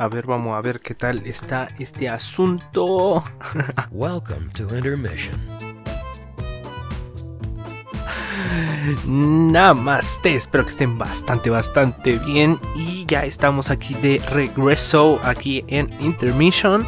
A 0.00 0.06
ver, 0.06 0.26
vamos 0.26 0.56
a 0.56 0.60
ver 0.60 0.78
qué 0.78 0.94
tal 0.94 1.26
está 1.26 1.68
este 1.80 2.08
asunto. 2.08 3.24
Welcome 3.90 4.50
to 4.54 4.72
intermission. 4.72 5.36
Namaste, 9.04 10.36
espero 10.36 10.64
que 10.64 10.70
estén 10.70 10.98
bastante, 10.98 11.50
bastante 11.50 12.16
bien. 12.20 12.60
Y 12.76 13.06
ya 13.06 13.24
estamos 13.24 13.72
aquí 13.72 13.94
de 13.94 14.22
regreso, 14.30 15.18
aquí 15.24 15.64
en 15.66 15.92
Intermission. 16.00 16.86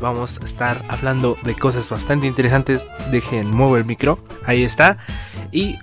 Vamos 0.00 0.40
a 0.40 0.44
estar 0.44 0.80
hablando 0.88 1.36
de 1.42 1.56
cosas 1.56 1.90
bastante 1.90 2.28
interesantes. 2.28 2.86
Dejen 3.10 3.50
mover 3.50 3.80
el 3.80 3.86
micro, 3.86 4.20
ahí 4.46 4.62
está. 4.62 4.96
Y 5.50 5.76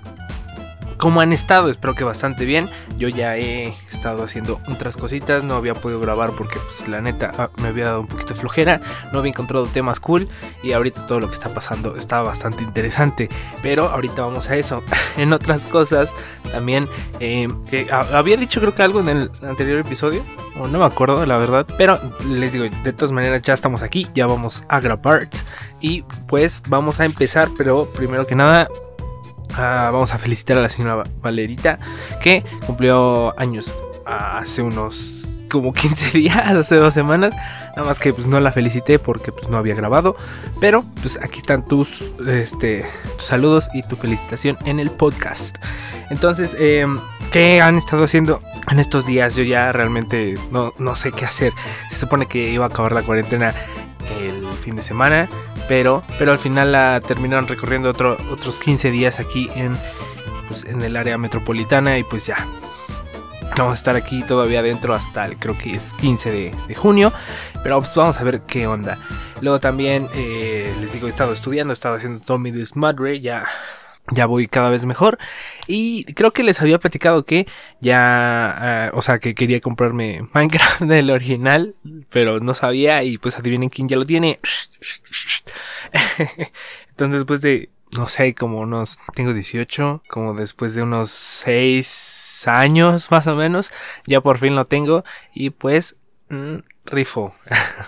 ¿Cómo 1.02 1.20
han 1.20 1.32
estado? 1.32 1.68
Espero 1.68 1.96
que 1.96 2.04
bastante 2.04 2.44
bien. 2.44 2.70
Yo 2.96 3.08
ya 3.08 3.36
he 3.36 3.74
estado 3.90 4.22
haciendo 4.22 4.60
otras 4.68 4.96
cositas. 4.96 5.42
No 5.42 5.56
había 5.56 5.74
podido 5.74 5.98
grabar 5.98 6.30
porque, 6.30 6.60
pues, 6.60 6.86
la 6.86 7.00
neta, 7.00 7.32
ah, 7.38 7.50
me 7.60 7.66
había 7.66 7.86
dado 7.86 8.02
un 8.02 8.06
poquito 8.06 8.34
de 8.34 8.40
flojera. 8.40 8.80
No 9.12 9.18
había 9.18 9.30
encontrado 9.30 9.66
temas 9.66 9.98
cool. 9.98 10.28
Y 10.62 10.74
ahorita 10.74 11.04
todo 11.06 11.18
lo 11.18 11.26
que 11.26 11.34
está 11.34 11.48
pasando 11.48 11.96
está 11.96 12.22
bastante 12.22 12.62
interesante. 12.62 13.28
Pero 13.62 13.88
ahorita 13.88 14.22
vamos 14.22 14.48
a 14.48 14.54
eso. 14.54 14.80
en 15.16 15.32
otras 15.32 15.66
cosas, 15.66 16.14
también, 16.52 16.88
eh, 17.18 17.48
que 17.68 17.90
había 17.90 18.36
dicho 18.36 18.60
creo 18.60 18.72
que 18.72 18.84
algo 18.84 19.00
en 19.00 19.08
el 19.08 19.30
anterior 19.42 19.80
episodio. 19.80 20.24
O 20.60 20.68
no 20.68 20.78
me 20.78 20.84
acuerdo, 20.84 21.26
la 21.26 21.36
verdad. 21.36 21.66
Pero 21.78 21.98
les 22.28 22.52
digo, 22.52 22.64
de 22.84 22.92
todas 22.92 23.10
maneras, 23.10 23.42
ya 23.42 23.54
estamos 23.54 23.82
aquí. 23.82 24.06
Ya 24.14 24.28
vamos 24.28 24.62
a 24.68 24.78
grabar. 24.78 25.28
Y 25.80 26.02
pues 26.28 26.62
vamos 26.68 27.00
a 27.00 27.06
empezar. 27.06 27.48
Pero 27.58 27.92
primero 27.92 28.24
que 28.24 28.36
nada, 28.36 28.68
Ah, 29.54 29.90
vamos 29.92 30.14
a 30.14 30.18
felicitar 30.18 30.56
a 30.58 30.62
la 30.62 30.68
señora 30.68 31.04
Valerita 31.20 31.78
que 32.22 32.42
cumplió 32.66 33.38
años 33.38 33.74
hace 34.06 34.62
unos 34.62 35.28
como 35.52 35.74
15 35.74 36.18
días, 36.18 36.36
hace 36.36 36.76
dos 36.76 36.94
semanas. 36.94 37.34
Nada 37.76 37.86
más 37.86 38.00
que 38.00 38.12
pues 38.12 38.26
no 38.26 38.40
la 38.40 38.50
felicité 38.50 38.98
porque 38.98 39.30
pues 39.30 39.48
no 39.48 39.58
había 39.58 39.74
grabado. 39.74 40.16
Pero 40.60 40.84
pues 41.00 41.18
aquí 41.22 41.38
están 41.38 41.68
tus, 41.68 42.02
este, 42.26 42.86
saludos 43.18 43.68
y 43.74 43.82
tu 43.82 43.96
felicitación 43.96 44.56
en 44.64 44.80
el 44.80 44.90
podcast. 44.90 45.58
Entonces, 46.10 46.56
em, 46.58 46.98
¿qué 47.30 47.60
han 47.60 47.76
estado 47.76 48.04
haciendo 48.04 48.42
en 48.70 48.78
estos 48.78 49.06
días? 49.06 49.36
Yo 49.36 49.44
ya 49.44 49.72
realmente 49.72 50.38
no, 50.50 50.72
no 50.78 50.94
sé 50.94 51.12
qué 51.12 51.26
hacer. 51.26 51.52
Se 51.88 52.00
supone 52.00 52.26
que 52.26 52.50
iba 52.50 52.64
a 52.64 52.68
acabar 52.68 52.92
la 52.92 53.02
cuarentena 53.02 53.54
fin 54.62 54.76
de 54.76 54.82
semana 54.82 55.28
pero, 55.68 56.04
pero 56.18 56.32
al 56.32 56.38
final 56.38 56.72
la 56.72 57.00
terminaron 57.00 57.48
recorriendo 57.48 57.90
otros 57.90 58.60
15 58.60 58.90
días 58.90 59.20
aquí 59.20 59.50
en, 59.54 59.76
pues, 60.48 60.64
en 60.64 60.82
el 60.82 60.96
área 60.96 61.18
metropolitana 61.18 61.98
y 61.98 62.04
pues 62.04 62.26
ya. 62.26 62.36
Vamos 63.56 63.72
a 63.72 63.74
estar 63.74 63.96
aquí 63.96 64.22
todavía 64.22 64.62
dentro 64.62 64.94
hasta 64.94 65.26
el, 65.26 65.36
creo 65.36 65.56
que 65.58 65.74
es 65.74 65.92
15 65.94 66.30
de, 66.30 66.74
junio. 66.74 67.12
Pero 67.62 67.78
pues 67.78 67.94
vamos 67.94 68.18
a 68.18 68.24
ver 68.24 68.42
qué 68.42 68.66
onda. 68.66 68.98
Luego 69.40 69.60
también 69.60 70.08
eh, 70.14 70.74
les 70.80 70.94
digo, 70.94 71.06
he 71.06 71.10
estado 71.10 71.32
estudiando, 71.32 71.72
he 71.72 71.74
estado 71.74 71.96
haciendo 71.96 72.24
Tommy 72.24 72.50
this 72.50 72.76
Madre, 72.76 73.20
ya 73.20 73.44
ya 74.10 74.26
voy 74.26 74.48
cada 74.48 74.70
vez 74.70 74.86
mejor. 74.86 75.18
Y 75.66 76.04
creo 76.14 76.32
que 76.32 76.42
les 76.42 76.60
había 76.60 76.78
platicado 76.78 77.24
que 77.24 77.46
ya, 77.80 78.90
uh, 78.92 78.98
o 78.98 79.02
sea, 79.02 79.18
que 79.18 79.34
quería 79.34 79.60
comprarme 79.60 80.26
Minecraft 80.32 80.80
del 80.82 81.10
original, 81.10 81.74
pero 82.10 82.40
no 82.40 82.54
sabía 82.54 83.02
y 83.04 83.18
pues 83.18 83.38
adivinen 83.38 83.68
quién 83.68 83.88
ya 83.88 83.96
lo 83.96 84.06
tiene. 84.06 84.38
Entonces 86.90 87.20
después 87.20 87.40
de, 87.40 87.70
no 87.92 88.08
sé, 88.08 88.34
como 88.34 88.60
unos, 88.60 88.98
tengo 89.14 89.32
18, 89.32 90.02
como 90.08 90.34
después 90.34 90.74
de 90.74 90.82
unos 90.82 91.10
6 91.10 92.48
años 92.48 93.10
más 93.10 93.26
o 93.26 93.36
menos, 93.36 93.72
ya 94.06 94.20
por 94.20 94.38
fin 94.38 94.54
lo 94.54 94.64
tengo 94.64 95.04
y 95.34 95.50
pues, 95.50 95.96
mmm, 96.28 96.56
rifo. 96.86 97.34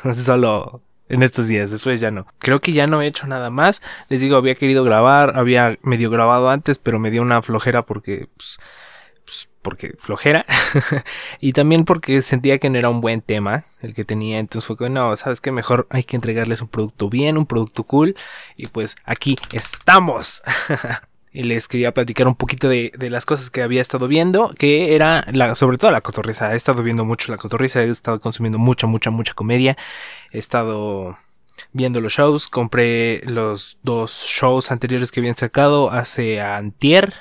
Solo 0.14 0.82
en 1.08 1.22
estos 1.22 1.48
días, 1.48 1.70
después 1.70 2.00
ya 2.00 2.10
no. 2.10 2.26
Creo 2.38 2.60
que 2.60 2.72
ya 2.72 2.86
no 2.86 3.02
he 3.02 3.06
hecho 3.06 3.26
nada 3.26 3.50
más. 3.50 3.82
Les 4.08 4.20
digo, 4.20 4.36
había 4.36 4.54
querido 4.54 4.84
grabar, 4.84 5.36
había 5.36 5.78
medio 5.82 6.10
grabado 6.10 6.48
antes, 6.50 6.78
pero 6.78 6.98
me 6.98 7.10
dio 7.10 7.22
una 7.22 7.42
flojera 7.42 7.82
porque, 7.84 8.28
pues, 8.36 8.58
pues 9.24 9.48
porque 9.62 9.94
flojera. 9.98 10.46
y 11.40 11.52
también 11.52 11.84
porque 11.84 12.22
sentía 12.22 12.58
que 12.58 12.70
no 12.70 12.78
era 12.78 12.88
un 12.88 13.00
buen 13.00 13.20
tema 13.20 13.66
el 13.82 13.94
que 13.94 14.04
tenía. 14.04 14.38
Entonces 14.38 14.66
fue 14.66 14.76
que, 14.76 14.88
no, 14.88 15.14
sabes 15.16 15.40
que 15.40 15.52
mejor 15.52 15.86
hay 15.90 16.04
que 16.04 16.16
entregarles 16.16 16.62
un 16.62 16.68
producto 16.68 17.08
bien, 17.08 17.36
un 17.36 17.46
producto 17.46 17.84
cool. 17.84 18.16
Y 18.56 18.68
pues 18.68 18.96
aquí 19.04 19.36
estamos. 19.52 20.42
y 21.34 21.42
les 21.42 21.66
quería 21.66 21.92
platicar 21.92 22.28
un 22.28 22.36
poquito 22.36 22.68
de, 22.68 22.92
de, 22.96 23.10
las 23.10 23.26
cosas 23.26 23.50
que 23.50 23.60
había 23.60 23.82
estado 23.82 24.06
viendo, 24.06 24.54
que 24.56 24.94
era 24.94 25.26
la, 25.32 25.56
sobre 25.56 25.78
todo 25.78 25.90
la 25.90 26.00
cotorriza. 26.00 26.52
He 26.52 26.56
estado 26.56 26.84
viendo 26.84 27.04
mucho 27.04 27.32
la 27.32 27.38
cotorriza, 27.38 27.82
he 27.82 27.90
estado 27.90 28.20
consumiendo 28.20 28.60
mucha, 28.60 28.86
mucha, 28.86 29.10
mucha 29.10 29.34
comedia. 29.34 29.76
He 30.32 30.38
estado 30.38 31.18
viendo 31.72 32.00
los 32.00 32.12
shows, 32.12 32.48
compré 32.48 33.20
los 33.26 33.78
dos 33.82 34.12
shows 34.28 34.70
anteriores 34.70 35.10
que 35.10 35.18
habían 35.18 35.34
sacado 35.34 35.90
hace 35.90 36.40
antier. 36.40 37.12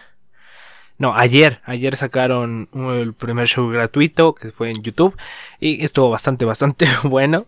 No, 1.00 1.16
ayer, 1.16 1.59
ayer 1.66 1.97
sacaron 1.97 2.69
el 2.72 3.13
primer 3.13 3.47
show 3.47 3.68
gratuito 3.68 4.35
que 4.35 4.51
fue 4.51 4.69
en 4.69 4.80
YouTube 4.84 5.18
y 5.59 5.84
estuvo 5.84 6.12
bastante, 6.12 6.45
bastante 6.45 6.85
bueno. 7.03 7.47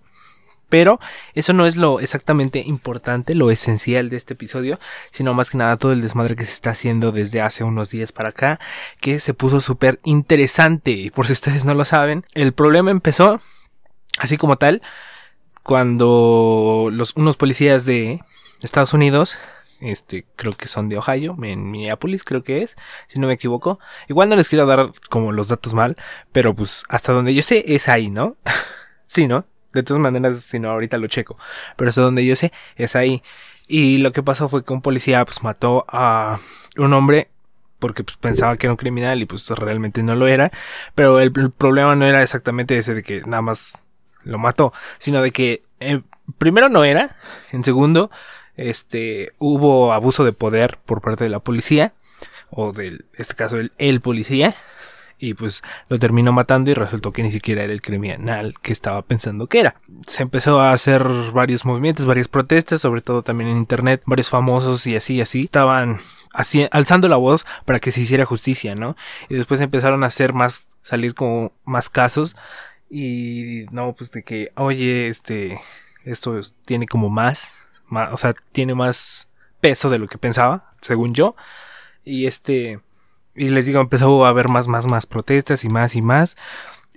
Pero 0.70 1.00
eso 1.34 1.54
no 1.54 1.66
es 1.66 1.76
lo 1.78 2.00
exactamente 2.00 2.60
importante, 2.60 3.36
lo 3.36 3.52
esencial 3.52 4.10
de 4.10 4.18
este 4.18 4.34
episodio, 4.34 4.80
sino 5.12 5.34
más 5.34 5.50
que 5.50 5.58
nada 5.58 5.78
todo 5.78 5.92
el 5.92 6.02
desmadre 6.02 6.36
que 6.36 6.46
se 6.46 6.54
está 6.54 6.72
haciendo 6.72 7.12
desde 7.12 7.42
hace 7.42 7.64
unos 7.64 7.90
días 7.90 8.12
para 8.12 8.30
acá, 8.30 8.60
que 9.00 9.20
se 9.20 9.34
puso 9.34 9.60
súper 9.60 10.00
interesante. 10.04 10.92
Y 10.92 11.10
por 11.10 11.28
si 11.28 11.34
ustedes 11.34 11.66
no 11.66 11.74
lo 11.74 11.86
saben, 11.86 12.26
el 12.34 12.54
problema 12.54 12.92
empezó, 12.92 13.42
así 14.18 14.38
como 14.38 14.58
tal, 14.58 14.82
cuando 15.64 16.90
los, 16.92 17.16
unos 17.16 17.38
policías 17.38 17.86
de 17.86 18.22
Estados 18.62 18.94
Unidos 18.94 19.38
este, 19.82 20.26
creo 20.36 20.54
que 20.54 20.68
son 20.68 20.90
de 20.90 20.98
Ohio, 20.98 21.36
en 21.44 21.70
Minneapolis 21.72 22.24
creo 22.24 22.44
que 22.44 22.62
es, 22.62 22.76
si 23.08 23.20
no 23.20 23.28
me 23.28 23.34
equivoco. 23.34 23.80
Igual 24.08 24.30
no 24.30 24.36
les 24.36 24.50
quiero 24.50 24.66
dar 24.66 24.92
como 25.10 25.32
los 25.32 25.50
datos 25.50 25.74
mal, 25.74 25.96
pero 26.32 26.56
pues 26.56 26.84
hasta 26.90 27.14
donde 27.14 27.34
yo 27.34 27.42
sé 27.42 27.64
es 27.68 27.90
ahí, 27.90 28.10
¿no? 28.10 28.38
sí, 29.06 29.28
¿no? 29.28 29.46
De 29.76 29.84
todas 29.84 30.02
maneras, 30.02 30.40
si 30.40 30.58
no, 30.58 30.70
ahorita 30.70 30.98
lo 30.98 31.08
checo. 31.08 31.38
Pero 31.76 31.90
hasta 31.90 32.02
donde 32.02 32.26
yo 32.26 32.36
sé, 32.36 32.52
es 32.76 32.96
ahí. 32.96 33.22
Y 33.68 33.98
lo 34.00 34.12
que 34.12 34.24
pasó 34.24 34.50
fue 34.50 34.64
que 34.64 34.74
un 34.74 34.82
policía 34.82 35.24
pues 35.26 35.44
mató 35.44 35.86
a 35.88 36.40
un 36.78 36.94
hombre 36.94 37.30
porque 37.80 38.04
pues, 38.04 38.18
pensaba 38.18 38.58
que 38.58 38.68
era 38.68 38.74
un 38.74 38.78
criminal 38.78 39.22
y 39.22 39.26
pues 39.26 39.48
realmente 39.50 40.02
no 40.02 40.16
lo 40.16 40.28
era. 40.28 40.52
Pero 40.96 41.20
el, 41.20 41.32
problema 41.32 41.96
no 41.96 42.06
era 42.06 42.24
exactamente 42.24 42.78
ese 42.78 42.94
de 42.94 43.04
que 43.04 43.22
nada 43.22 43.42
más 43.42 43.86
lo 44.24 44.38
mató, 44.38 44.74
sino 44.98 45.22
de 45.22 45.32
que 45.32 45.62
eh, 45.80 46.02
primero 46.38 46.70
no 46.70 46.84
era, 46.84 47.16
en 47.52 47.64
segundo, 47.64 48.10
este, 48.56 49.34
hubo 49.38 49.94
abuso 49.94 50.24
de 50.24 50.34
poder 50.34 50.80
por 50.86 51.02
parte 51.02 51.24
de 51.26 51.30
la 51.30 51.40
policía, 51.40 51.94
o 52.50 52.72
del, 52.72 53.06
este 53.14 53.36
caso, 53.36 53.58
el 53.78 54.02
policía, 54.02 54.56
y 55.18 55.34
pues 55.34 55.64
lo 55.90 55.98
terminó 56.00 56.32
matando 56.32 56.72
y 56.72 56.74
resultó 56.74 57.12
que 57.12 57.24
ni 57.24 57.32
siquiera 57.32 57.64
era 57.64 57.74
el 57.74 57.82
criminal 57.82 58.54
que 58.62 58.74
estaba 58.74 59.02
pensando 59.02 59.48
que 59.48 59.60
era. 59.60 59.76
Se 60.06 60.24
empezó 60.24 60.60
a 60.60 60.74
hacer 60.74 61.04
varios 61.34 61.66
movimientos, 61.66 62.06
varias 62.06 62.28
protestas, 62.28 62.82
sobre 62.82 63.02
todo 63.02 63.24
también 63.24 63.50
en 63.50 63.58
internet, 63.58 64.02
varios 64.06 64.30
famosos 64.30 64.86
y 64.88 64.96
así, 64.96 65.22
así, 65.22 65.46
estaban 65.46 66.00
así, 66.34 66.68
alzando 66.72 67.08
la 67.08 67.16
voz 67.16 67.46
para 67.66 67.80
que 67.80 67.92
se 67.92 68.02
hiciera 68.02 68.26
justicia, 68.26 68.76
¿no? 68.76 68.96
Y 69.30 69.36
después 69.36 69.62
empezaron 69.62 70.04
a 70.04 70.08
hacer 70.08 70.34
más, 70.34 70.68
salir 70.82 71.16
como 71.16 71.54
más 71.64 71.90
casos 71.90 72.36
y 72.90 73.66
no, 73.72 73.94
pues 73.94 74.12
de 74.12 74.24
que, 74.24 74.52
oye, 74.56 75.08
este, 75.08 75.60
esto 76.04 76.40
tiene 76.66 76.88
como 76.88 77.10
más, 77.10 77.68
más 77.88 78.14
o 78.14 78.18
sea, 78.18 78.36
tiene 78.52 78.76
más 78.76 79.30
peso 79.62 79.90
de 79.90 79.98
lo 79.98 80.08
que 80.08 80.18
pensaba, 80.18 80.70
según 80.82 81.14
yo. 81.14 81.36
Y 82.04 82.28
este, 82.28 82.80
y 83.36 83.50
les 83.50 83.66
digo, 83.66 83.82
empezó 83.82 84.26
a 84.26 84.30
haber 84.30 84.50
más, 84.50 84.68
más, 84.68 84.88
más 84.88 85.06
protestas 85.06 85.64
y 85.64 85.70
más 85.70 85.96
y 85.96 86.02
más. 86.02 86.38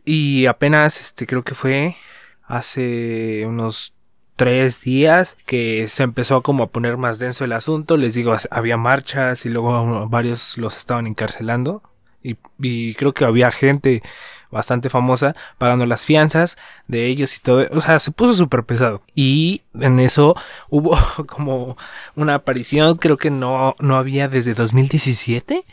Y 0.05 0.47
apenas, 0.47 1.01
este, 1.01 1.27
creo 1.27 1.43
que 1.45 1.55
fue 1.55 1.97
hace 2.45 3.45
unos 3.47 3.95
tres 4.37 4.81
días 4.81 5.37
que 5.47 5.89
se 5.89 6.05
empezó 6.05 6.43
como 6.43 6.65
a 6.65 6.69
poner 6.69 6.97
más 6.97 7.19
denso 7.19 7.45
el 7.45 7.53
asunto. 7.53 7.97
Les 7.97 8.15
digo, 8.15 8.37
había 8.51 8.77
marchas 8.77 9.45
y 9.47 9.51
luego 9.51 10.09
varios 10.09 10.57
los 10.59 10.77
estaban 10.77 11.07
encarcelando. 11.07 11.83
Y, 12.23 12.37
y 12.61 12.95
creo 12.95 13.13
que 13.15 13.25
había 13.25 13.51
gente 13.51 14.03
bastante 14.51 14.89
famosa 14.89 15.37
pagando 15.59 15.87
las 15.87 16.07
fianzas 16.07 16.57
de 16.87 17.07
ellos 17.07 17.37
y 17.37 17.41
todo. 17.41 17.67
O 17.73 17.81
sea, 17.81 17.99
se 18.01 18.11
puso 18.13 18.35
súper 18.35 18.65
pesado. 18.65 19.03
Y 19.15 19.63
en 19.75 20.01
eso 20.01 20.37
hubo 20.69 20.97
como 21.27 21.77
una 22.15 22.37
aparición, 22.37 22.97
creo 22.97 23.17
que 23.17 23.31
no, 23.31 23.75
no 23.81 23.97
había 23.97 24.29
desde 24.29 24.55
2017 24.55 25.65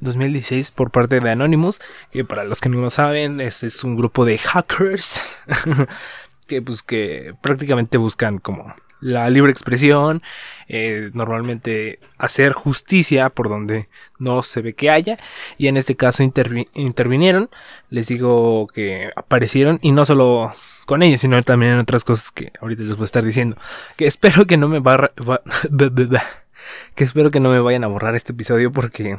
2016 0.00 0.70
por 0.70 0.90
parte 0.90 1.20
de 1.20 1.30
Anonymous, 1.30 1.80
que 2.10 2.24
para 2.24 2.44
los 2.44 2.60
que 2.60 2.68
no 2.68 2.80
lo 2.80 2.90
saben, 2.90 3.40
este 3.40 3.66
es 3.66 3.84
un 3.84 3.96
grupo 3.96 4.24
de 4.24 4.38
hackers 4.38 5.20
que 6.46 6.62
pues 6.62 6.82
que 6.82 7.34
prácticamente 7.42 7.98
buscan 7.98 8.38
como 8.38 8.74
la 9.00 9.30
libre 9.30 9.52
expresión, 9.52 10.22
eh, 10.66 11.10
normalmente 11.14 12.00
hacer 12.18 12.52
justicia 12.52 13.30
por 13.30 13.48
donde 13.48 13.86
no 14.18 14.42
se 14.42 14.60
ve 14.60 14.74
que 14.74 14.90
haya, 14.90 15.16
y 15.56 15.68
en 15.68 15.76
este 15.76 15.94
caso 15.94 16.22
intervinieron, 16.22 17.48
les 17.90 18.08
digo 18.08 18.66
que 18.68 19.10
aparecieron, 19.14 19.78
y 19.82 19.92
no 19.92 20.04
solo 20.04 20.52
con 20.86 21.02
ellos, 21.02 21.20
sino 21.20 21.40
también 21.42 21.72
en 21.72 21.78
otras 21.78 22.04
cosas 22.04 22.32
que 22.32 22.52
ahorita 22.60 22.82
les 22.82 22.96
voy 22.96 23.02
a 23.02 23.04
estar 23.04 23.24
diciendo, 23.24 23.56
que 23.96 24.06
espero 24.06 24.46
que 24.46 24.56
no 24.56 24.68
me 24.68 24.80
va, 24.80 25.12
que 26.94 27.04
espero 27.04 27.30
que 27.30 27.40
no 27.40 27.50
me 27.50 27.60
vayan 27.60 27.84
a 27.84 27.88
borrar 27.88 28.16
este 28.16 28.32
episodio 28.32 28.72
porque 28.72 29.18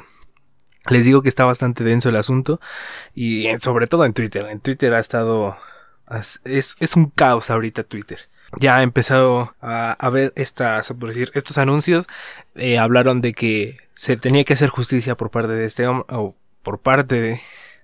les 0.89 1.05
digo 1.05 1.21
que 1.21 1.29
está 1.29 1.45
bastante 1.45 1.83
denso 1.83 2.09
el 2.09 2.15
asunto, 2.15 2.59
y 3.15 3.47
sobre 3.59 3.87
todo 3.87 4.05
en 4.05 4.13
Twitter, 4.13 4.45
en 4.49 4.59
Twitter 4.59 4.93
ha 4.93 4.99
estado... 4.99 5.55
Es, 6.43 6.75
es 6.79 6.95
un 6.95 7.11
caos 7.11 7.51
ahorita 7.51 7.83
Twitter 7.83 8.19
ya 8.57 8.77
ha 8.77 8.83
empezado 8.83 9.55
a, 9.61 10.09
ver 10.11 10.33
estas, 10.35 10.93
estos 11.33 11.57
anuncios. 11.57 12.07
Eh, 12.55 12.79
hablaron 12.79 13.21
de 13.21 13.33
que 13.33 13.77
se 13.93 14.17
tenía 14.17 14.43
que 14.43 14.53
hacer 14.53 14.69
justicia 14.69 15.15
por 15.15 15.29
parte 15.29 15.53
de 15.53 15.65
este 15.65 15.87
hombre, 15.87 16.05
o 16.09 16.35
por 16.63 16.79
parte 16.79 17.21
de, 17.21 17.41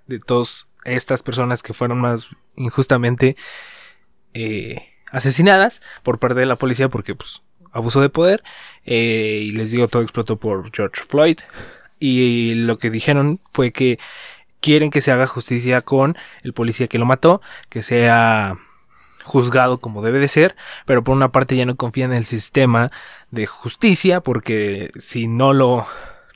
de 0.07 0.19
todas 0.19 0.67
estas 0.83 1.23
personas 1.23 1.63
que 1.63 1.73
fueron 1.73 1.99
más 1.99 2.29
injustamente 2.55 3.35
eh, 4.33 4.87
asesinadas 5.11 5.81
por 6.03 6.19
parte 6.19 6.39
de 6.39 6.45
la 6.45 6.57
policía 6.57 6.89
porque 6.89 7.15
pues 7.15 7.43
abuso 7.71 8.01
de 8.01 8.09
poder. 8.09 8.43
Eh, 8.85 9.41
y 9.43 9.51
les 9.51 9.71
digo, 9.71 9.87
todo 9.87 10.01
explotó 10.01 10.37
por 10.37 10.71
George 10.75 11.03
Floyd. 11.07 11.39
Y 12.07 12.53
lo 12.53 12.77
que 12.77 12.91
dijeron 12.91 13.39
fue 13.51 13.71
que 13.71 13.97
quieren 14.59 14.91
que 14.91 15.01
se 15.01 15.11
haga 15.11 15.25
justicia 15.25 15.81
con 15.81 16.15
el 16.43 16.53
policía 16.53 16.85
que 16.85 16.99
lo 16.99 17.05
mató, 17.07 17.41
que 17.67 17.81
sea 17.81 18.57
juzgado 19.23 19.79
como 19.79 20.03
debe 20.03 20.19
de 20.19 20.27
ser, 20.27 20.55
pero 20.85 21.03
por 21.03 21.15
una 21.15 21.31
parte 21.31 21.55
ya 21.55 21.65
no 21.65 21.75
confían 21.75 22.11
en 22.11 22.19
el 22.19 22.25
sistema 22.25 22.91
de 23.31 23.47
justicia, 23.47 24.21
porque 24.21 24.91
si 24.99 25.27
no 25.27 25.51
lo, 25.51 25.87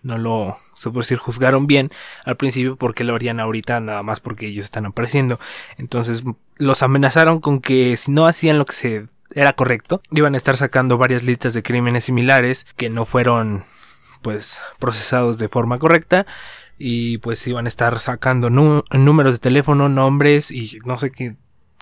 no 0.01 0.17
lo, 0.17 0.57
se 0.75 0.89
decir, 0.89 1.19
juzgaron 1.19 1.67
bien 1.67 1.91
al 2.25 2.35
principio, 2.35 2.75
porque 2.75 3.03
lo 3.03 3.13
harían 3.13 3.39
ahorita 3.39 3.79
nada 3.79 4.01
más 4.01 4.21
porque 4.21 4.47
ellos 4.47 4.65
están 4.65 4.87
apareciendo. 4.87 5.39
Entonces 5.77 6.23
los 6.57 6.81
amenazaron 6.81 7.39
con 7.39 7.61
que 7.61 7.95
si 7.95 8.09
no 8.09 8.25
hacían 8.25 8.57
lo 8.57 8.65
que 8.65 8.73
se 8.73 9.07
era 9.35 9.53
correcto, 9.53 10.01
iban 10.09 10.33
a 10.33 10.37
estar 10.37 10.57
sacando 10.57 10.97
varias 10.97 11.21
listas 11.21 11.53
de 11.53 11.61
crímenes 11.61 12.05
similares 12.05 12.65
que 12.75 12.89
no 12.89 13.05
fueron 13.05 13.63
pues 14.21 14.61
procesados 14.79 15.37
de 15.37 15.47
forma 15.47 15.77
correcta 15.77 16.25
y 16.77 17.17
pues 17.19 17.45
iban 17.47 17.65
a 17.65 17.69
estar 17.69 17.99
sacando 17.99 18.49
números 18.49 19.33
de 19.33 19.39
teléfono, 19.39 19.89
nombres 19.89 20.51
y 20.51 20.79
no 20.85 20.99
sé 20.99 21.11
qué 21.11 21.35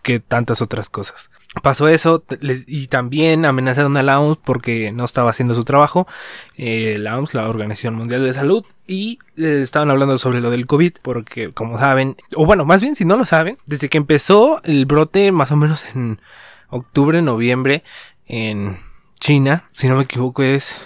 que 0.07 0.21
tantas 0.21 0.61
otras 0.61 0.89
cosas. 0.89 1.31
Pasó 1.61 1.89
eso 1.89 2.23
y 2.39 2.87
también 2.87 3.43
amenazaron 3.43 3.97
a 3.97 4.03
la 4.03 4.21
OMS 4.21 4.37
porque 4.37 4.93
no 4.93 5.03
estaba 5.03 5.31
haciendo 5.31 5.53
su 5.53 5.65
trabajo, 5.65 6.07
eh, 6.55 6.95
la 6.97 7.17
OMS, 7.17 7.33
la 7.33 7.49
Organización 7.49 7.95
Mundial 7.95 8.23
de 8.23 8.33
Salud, 8.33 8.63
y 8.87 9.19
estaban 9.35 9.89
hablando 9.89 10.17
sobre 10.17 10.39
lo 10.39 10.49
del 10.49 10.65
COVID 10.65 10.93
porque 11.01 11.51
como 11.51 11.77
saben, 11.77 12.15
o 12.37 12.45
bueno, 12.45 12.63
más 12.63 12.81
bien 12.81 12.95
si 12.95 13.03
no 13.03 13.17
lo 13.17 13.25
saben, 13.25 13.57
desde 13.65 13.89
que 13.89 13.97
empezó 13.97 14.61
el 14.63 14.85
brote 14.85 15.33
más 15.33 15.51
o 15.51 15.57
menos 15.57 15.93
en 15.93 16.21
octubre, 16.69 17.21
noviembre 17.21 17.83
en 18.27 18.77
China, 19.19 19.65
si 19.71 19.89
no 19.89 19.97
me 19.97 20.03
equivoco 20.03 20.41
es 20.41 20.77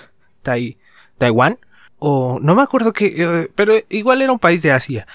Taiwán, 1.21 1.59
o 1.99 2.39
no 2.41 2.55
me 2.55 2.63
acuerdo 2.63 2.93
que, 2.93 3.13
eh, 3.15 3.51
pero 3.53 3.75
igual 3.89 4.23
era 4.23 4.31
un 4.31 4.39
país 4.39 4.63
de 4.63 4.71
Asia 4.71 5.05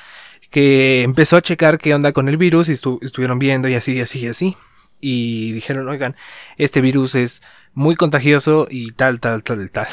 que 0.50 1.03
empezó 1.03 1.37
a 1.37 1.43
checar 1.43 1.79
qué 1.79 1.93
onda 1.94 2.12
con 2.12 2.29
el 2.29 2.37
virus 2.37 2.69
y 2.69 2.73
estuvieron 2.73 3.41
viendo 3.41 3.69
y 3.69 3.75
así, 3.75 3.94
y 3.94 4.00
así, 4.00 4.20
y 4.20 4.29
así. 4.29 4.56
Y 5.00 5.53
dijeron, 5.53 5.88
oigan, 5.88 6.14
este 6.58 6.81
virus 6.81 7.17
es 7.17 7.43
muy 7.75 7.97
contagioso 7.97 8.69
y 8.70 8.93
tal, 8.93 9.19
tal, 9.19 9.43
tal, 9.43 9.69
tal. 9.69 9.88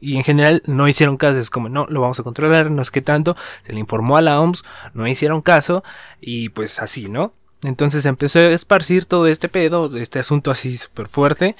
Y 0.00 0.16
en 0.16 0.24
general 0.24 0.64
no 0.66 0.88
hicieron 0.88 1.16
caso, 1.16 1.38
es 1.38 1.48
como, 1.48 1.68
no, 1.68 1.86
lo 1.88 2.00
vamos 2.00 2.18
a 2.18 2.24
controlar, 2.24 2.72
no 2.72 2.82
es 2.82 2.90
que 2.90 3.02
tanto. 3.02 3.36
Se 3.62 3.72
le 3.72 3.78
informó 3.78 4.16
a 4.16 4.20
la 4.20 4.40
OMS, 4.40 4.64
no 4.94 5.06
hicieron 5.06 5.42
caso 5.42 5.84
y 6.20 6.48
pues 6.48 6.80
así, 6.80 7.08
¿no? 7.08 7.32
Entonces 7.62 8.04
empezó 8.04 8.40
a 8.40 8.50
esparcir 8.50 9.04
todo 9.04 9.28
este 9.28 9.48
pedo, 9.48 9.96
este 9.96 10.18
asunto 10.18 10.50
así 10.50 10.76
súper 10.76 11.06
fuerte. 11.06 11.54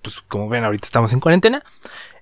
Pues 0.00 0.22
como 0.22 0.48
ven, 0.48 0.64
ahorita 0.64 0.86
estamos 0.86 1.12
en 1.12 1.20
cuarentena. 1.20 1.62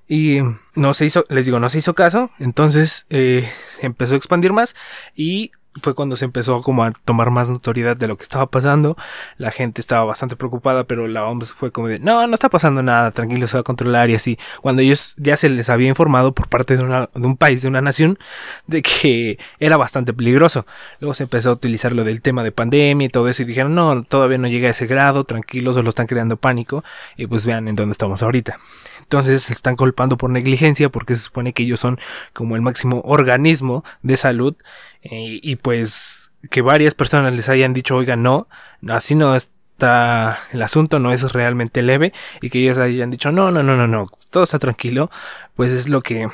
Y 0.06 0.40
no 0.74 0.92
se 0.94 1.06
hizo, 1.06 1.24
les 1.28 1.46
digo, 1.46 1.60
no 1.60 1.70
se 1.70 1.78
hizo 1.78 1.94
caso. 1.94 2.30
Entonces 2.38 3.06
eh, 3.10 3.48
empezó 3.82 4.14
a 4.14 4.18
expandir 4.18 4.52
más 4.52 4.74
y 5.14 5.50
fue 5.82 5.94
cuando 5.94 6.14
se 6.14 6.24
empezó 6.24 6.62
como 6.62 6.84
a 6.84 6.92
tomar 6.92 7.30
más 7.30 7.50
notoriedad 7.50 7.96
de 7.96 8.06
lo 8.06 8.16
que 8.16 8.22
estaba 8.22 8.46
pasando. 8.46 8.96
La 9.38 9.50
gente 9.50 9.80
estaba 9.80 10.04
bastante 10.04 10.36
preocupada, 10.36 10.84
pero 10.84 11.08
la 11.08 11.26
OMS 11.26 11.52
fue 11.52 11.72
como 11.72 11.88
de, 11.88 11.98
no, 11.98 12.26
no 12.26 12.34
está 12.34 12.48
pasando 12.48 12.82
nada, 12.82 13.10
tranquilo, 13.10 13.46
se 13.48 13.56
va 13.56 13.60
a 13.60 13.64
controlar 13.64 14.10
y 14.10 14.14
así. 14.14 14.38
Cuando 14.62 14.82
ellos 14.82 15.14
ya 15.18 15.36
se 15.36 15.48
les 15.48 15.70
había 15.70 15.88
informado 15.88 16.32
por 16.32 16.48
parte 16.48 16.76
de, 16.76 16.84
una, 16.84 17.08
de 17.12 17.26
un 17.26 17.36
país, 17.36 17.62
de 17.62 17.68
una 17.68 17.80
nación, 17.80 18.18
de 18.66 18.82
que 18.82 19.38
era 19.58 19.76
bastante 19.76 20.12
peligroso. 20.12 20.66
Luego 21.00 21.14
se 21.14 21.24
empezó 21.24 21.50
a 21.50 21.54
utilizar 21.54 21.92
lo 21.92 22.04
del 22.04 22.20
tema 22.22 22.44
de 22.44 22.52
pandemia 22.52 23.06
y 23.06 23.10
todo 23.10 23.28
eso 23.28 23.42
y 23.42 23.46
dijeron, 23.46 23.74
no, 23.74 24.04
todavía 24.04 24.38
no 24.38 24.48
llega 24.48 24.68
a 24.68 24.70
ese 24.70 24.86
grado, 24.86 25.24
tranquilos, 25.24 25.74
solo 25.74 25.88
están 25.88 26.06
creando 26.06 26.36
pánico 26.36 26.84
y 27.16 27.26
pues 27.26 27.46
vean 27.46 27.68
en 27.68 27.74
dónde 27.74 27.92
estamos 27.92 28.22
ahorita. 28.22 28.58
Entonces 29.04 29.42
se 29.42 29.52
están 29.52 29.76
culpando 29.76 30.16
por 30.16 30.30
negligencia 30.30 30.88
porque 30.88 31.14
se 31.14 31.22
supone 31.22 31.52
que 31.52 31.62
ellos 31.62 31.80
son 31.80 31.98
como 32.32 32.56
el 32.56 32.62
máximo 32.62 33.00
organismo 33.04 33.84
de 34.02 34.16
salud 34.16 34.56
eh, 35.02 35.38
y 35.42 35.56
pues 35.56 36.32
que 36.50 36.62
varias 36.62 36.94
personas 36.94 37.34
les 37.34 37.48
hayan 37.48 37.72
dicho, 37.72 37.96
oiga, 37.96 38.16
no, 38.16 38.48
así 38.88 39.14
no 39.14 39.34
está 39.34 40.38
el 40.52 40.62
asunto, 40.62 40.98
no 40.98 41.12
es 41.12 41.32
realmente 41.32 41.82
leve 41.82 42.12
y 42.40 42.50
que 42.50 42.60
ellos 42.60 42.78
hayan 42.78 43.10
dicho, 43.10 43.32
no, 43.32 43.50
no, 43.50 43.62
no, 43.62 43.76
no, 43.76 43.86
no, 43.86 44.10
todo 44.30 44.44
está 44.44 44.58
tranquilo, 44.58 45.10
pues 45.54 45.72
es 45.72 45.88
lo 45.88 46.02
que 46.02 46.28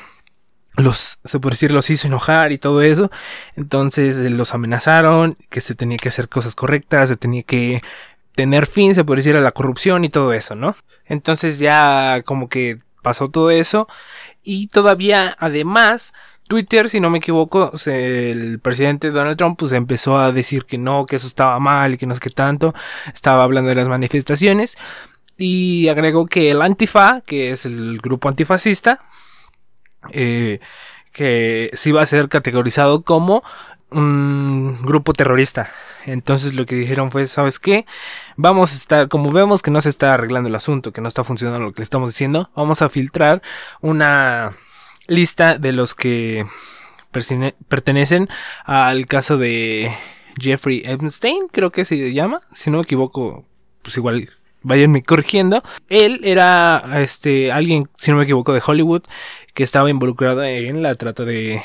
los, 0.76 1.18
se 1.24 1.40
puede 1.40 1.54
decir, 1.54 1.72
los 1.72 1.90
hizo 1.90 2.06
enojar 2.06 2.52
y 2.52 2.58
todo 2.58 2.82
eso. 2.82 3.10
Entonces 3.56 4.16
eh, 4.18 4.30
los 4.30 4.54
amenazaron, 4.54 5.36
que 5.48 5.60
se 5.60 5.74
tenía 5.74 5.98
que 5.98 6.08
hacer 6.08 6.28
cosas 6.28 6.54
correctas, 6.54 7.08
se 7.08 7.16
tenía 7.16 7.42
que 7.42 7.82
tener 8.34 8.66
fin, 8.66 8.94
se 8.94 9.04
puede 9.04 9.18
decir, 9.18 9.36
a 9.36 9.40
la 9.40 9.52
corrupción 9.52 10.04
y 10.04 10.08
todo 10.08 10.32
eso, 10.32 10.54
¿no? 10.54 10.74
Entonces 11.06 11.58
ya 11.58 12.22
como 12.24 12.48
que 12.48 12.78
pasó 13.02 13.28
todo 13.28 13.50
eso 13.50 13.88
y 14.42 14.68
todavía 14.68 15.36
además 15.38 16.12
Twitter, 16.48 16.90
si 16.90 16.98
no 16.98 17.10
me 17.10 17.18
equivoco, 17.18 17.72
el 17.86 18.58
presidente 18.58 19.12
Donald 19.12 19.36
Trump 19.36 19.56
pues 19.58 19.70
empezó 19.70 20.18
a 20.18 20.32
decir 20.32 20.64
que 20.64 20.78
no, 20.78 21.06
que 21.06 21.16
eso 21.16 21.28
estaba 21.28 21.60
mal 21.60 21.94
y 21.94 21.96
que 21.96 22.06
no 22.06 22.12
es 22.12 22.18
que 22.18 22.30
tanto, 22.30 22.74
estaba 23.14 23.44
hablando 23.44 23.68
de 23.68 23.76
las 23.76 23.88
manifestaciones 23.88 24.76
y 25.38 25.86
agregó 25.88 26.26
que 26.26 26.50
el 26.50 26.60
Antifa, 26.60 27.22
que 27.24 27.52
es 27.52 27.66
el 27.66 27.98
grupo 27.98 28.28
antifascista, 28.28 29.00
eh, 30.12 30.58
que 31.12 31.70
sí 31.72 31.92
va 31.92 32.02
a 32.02 32.06
ser 32.06 32.28
categorizado 32.28 33.02
como 33.02 33.42
un 33.90 34.76
grupo 34.82 35.12
terrorista. 35.12 35.70
Entonces 36.06 36.54
lo 36.54 36.66
que 36.66 36.76
dijeron 36.76 37.10
fue, 37.10 37.26
¿sabes 37.26 37.58
qué? 37.58 37.86
Vamos 38.36 38.72
a 38.72 38.76
estar, 38.76 39.08
como 39.08 39.30
vemos 39.30 39.62
que 39.62 39.70
no 39.70 39.80
se 39.80 39.88
está 39.88 40.14
arreglando 40.14 40.48
el 40.48 40.54
asunto, 40.54 40.92
que 40.92 41.00
no 41.00 41.08
está 41.08 41.24
funcionando 41.24 41.60
lo 41.60 41.72
que 41.72 41.80
le 41.80 41.84
estamos 41.84 42.10
diciendo, 42.10 42.50
vamos 42.54 42.82
a 42.82 42.88
filtrar 42.88 43.42
una 43.80 44.52
lista 45.06 45.58
de 45.58 45.72
los 45.72 45.94
que 45.94 46.46
pertenecen 47.68 48.28
al 48.64 49.06
caso 49.06 49.36
de 49.36 49.92
Jeffrey 50.40 50.82
Epstein, 50.84 51.48
creo 51.50 51.70
que 51.70 51.84
se 51.84 52.12
llama, 52.12 52.40
si 52.54 52.70
no 52.70 52.78
me 52.78 52.84
equivoco, 52.84 53.44
pues 53.82 53.96
igual 53.96 54.28
vayanme 54.62 55.02
corrigiendo. 55.02 55.62
Él 55.88 56.20
era 56.22 56.84
este 56.96 57.52
alguien, 57.52 57.88
si 57.96 58.10
no 58.10 58.18
me 58.18 58.24
equivoco, 58.24 58.52
de 58.52 58.62
Hollywood 58.64 59.02
que 59.54 59.62
estaba 59.62 59.90
involucrado 59.90 60.44
en 60.44 60.82
la 60.82 60.94
trata 60.94 61.24
de 61.24 61.62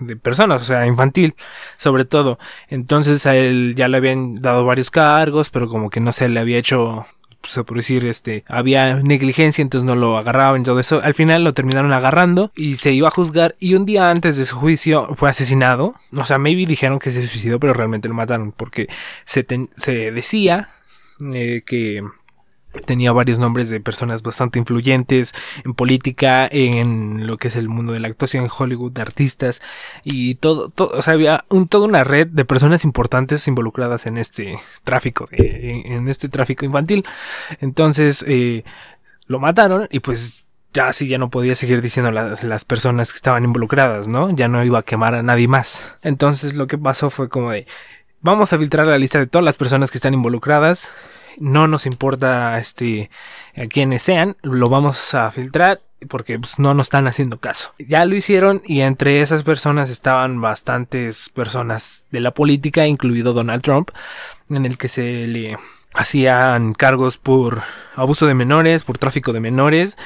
de 0.00 0.16
personas, 0.16 0.62
o 0.62 0.64
sea, 0.64 0.86
infantil, 0.86 1.34
sobre 1.76 2.04
todo. 2.04 2.38
Entonces 2.68 3.26
a 3.26 3.36
él 3.36 3.74
ya 3.76 3.88
le 3.88 3.96
habían 3.96 4.34
dado 4.34 4.64
varios 4.64 4.90
cargos, 4.90 5.50
pero 5.50 5.68
como 5.68 5.90
que 5.90 6.00
no 6.00 6.12
se 6.12 6.28
le 6.28 6.40
había 6.40 6.58
hecho 6.58 7.04
se 7.46 7.64
por 7.64 7.76
decir, 7.76 8.04
este, 8.06 8.44
había 8.48 8.96
negligencia, 8.96 9.62
entonces 9.62 9.86
no 9.86 9.94
lo 9.94 10.18
agarraban 10.18 10.60
y 10.60 10.64
todo 10.64 10.80
eso. 10.80 11.00
Al 11.02 11.14
final 11.14 11.44
lo 11.44 11.54
terminaron 11.54 11.92
agarrando 11.92 12.50
y 12.54 12.76
se 12.76 12.92
iba 12.92 13.08
a 13.08 13.12
juzgar. 13.12 13.56
Y 13.58 13.74
un 13.74 13.86
día 13.86 14.10
antes 14.10 14.36
de 14.36 14.44
su 14.44 14.56
juicio 14.56 15.08
fue 15.14 15.30
asesinado. 15.30 15.94
O 16.14 16.24
sea, 16.24 16.38
maybe 16.38 16.66
dijeron 16.66 16.98
que 16.98 17.10
se 17.10 17.26
suicidó, 17.26 17.60
pero 17.60 17.72
realmente 17.72 18.08
lo 18.08 18.14
mataron 18.14 18.52
porque 18.52 18.88
se, 19.24 19.44
se 19.76 20.10
decía 20.12 20.68
eh, 21.32 21.62
que 21.64 22.02
tenía 22.84 23.12
varios 23.12 23.38
nombres 23.38 23.70
de 23.70 23.80
personas 23.80 24.22
bastante 24.22 24.58
influyentes 24.58 25.34
en 25.64 25.74
política, 25.74 26.48
en 26.50 27.26
lo 27.26 27.38
que 27.38 27.48
es 27.48 27.56
el 27.56 27.68
mundo 27.68 27.92
de 27.92 28.00
la 28.00 28.08
actuación 28.08 28.44
en 28.44 28.50
Hollywood, 28.56 28.92
de 28.92 29.02
artistas 29.02 29.62
y 30.04 30.36
todo, 30.36 30.68
todo 30.68 30.90
o 30.96 31.02
sea, 31.02 31.14
había 31.14 31.44
un, 31.48 31.68
toda 31.68 31.86
una 31.86 32.04
red 32.04 32.26
de 32.26 32.44
personas 32.44 32.84
importantes 32.84 33.46
involucradas 33.48 34.06
en 34.06 34.18
este 34.18 34.58
tráfico, 34.84 35.28
en 35.30 36.08
este 36.08 36.28
tráfico 36.28 36.64
infantil. 36.64 37.04
Entonces, 37.60 38.24
eh, 38.28 38.64
lo 39.26 39.40
mataron 39.40 39.88
y 39.90 40.00
pues 40.00 40.46
ya 40.72 40.88
así 40.88 41.08
ya 41.08 41.18
no 41.18 41.30
podía 41.30 41.54
seguir 41.54 41.80
diciendo 41.80 42.12
las, 42.12 42.44
las 42.44 42.64
personas 42.64 43.12
que 43.12 43.16
estaban 43.16 43.44
involucradas, 43.44 44.08
¿no? 44.08 44.30
Ya 44.30 44.46
no 44.46 44.62
iba 44.62 44.80
a 44.80 44.82
quemar 44.82 45.14
a 45.14 45.22
nadie 45.22 45.48
más. 45.48 45.96
Entonces 46.02 46.56
lo 46.56 46.66
que 46.66 46.76
pasó 46.76 47.08
fue 47.08 47.28
como 47.28 47.50
de, 47.50 47.66
vamos 48.20 48.52
a 48.52 48.58
filtrar 48.58 48.86
la 48.86 48.98
lista 48.98 49.18
de 49.18 49.26
todas 49.26 49.44
las 49.44 49.56
personas 49.56 49.90
que 49.90 49.98
están 49.98 50.14
involucradas 50.14 50.94
no 51.38 51.68
nos 51.68 51.86
importa 51.86 52.58
este 52.58 53.10
a 53.56 53.66
quienes 53.66 54.02
sean, 54.02 54.36
lo 54.42 54.68
vamos 54.68 55.14
a 55.14 55.30
filtrar 55.30 55.80
porque 56.08 56.38
pues, 56.38 56.58
no 56.58 56.74
nos 56.74 56.86
están 56.86 57.06
haciendo 57.06 57.38
caso. 57.38 57.72
Ya 57.78 58.04
lo 58.04 58.14
hicieron 58.14 58.62
y 58.66 58.80
entre 58.80 59.20
esas 59.22 59.42
personas 59.42 59.90
estaban 59.90 60.40
bastantes 60.40 61.30
personas 61.30 62.04
de 62.10 62.20
la 62.20 62.32
política, 62.32 62.86
incluido 62.86 63.32
Donald 63.32 63.62
Trump, 63.62 63.90
en 64.50 64.66
el 64.66 64.78
que 64.78 64.88
se 64.88 65.26
le 65.26 65.56
hacían 65.96 66.74
cargos 66.74 67.16
por 67.18 67.62
abuso 67.94 68.26
de 68.26 68.34
menores, 68.34 68.84
por 68.84 68.98
tráfico 68.98 69.32
de 69.32 69.40
menores 69.40 69.96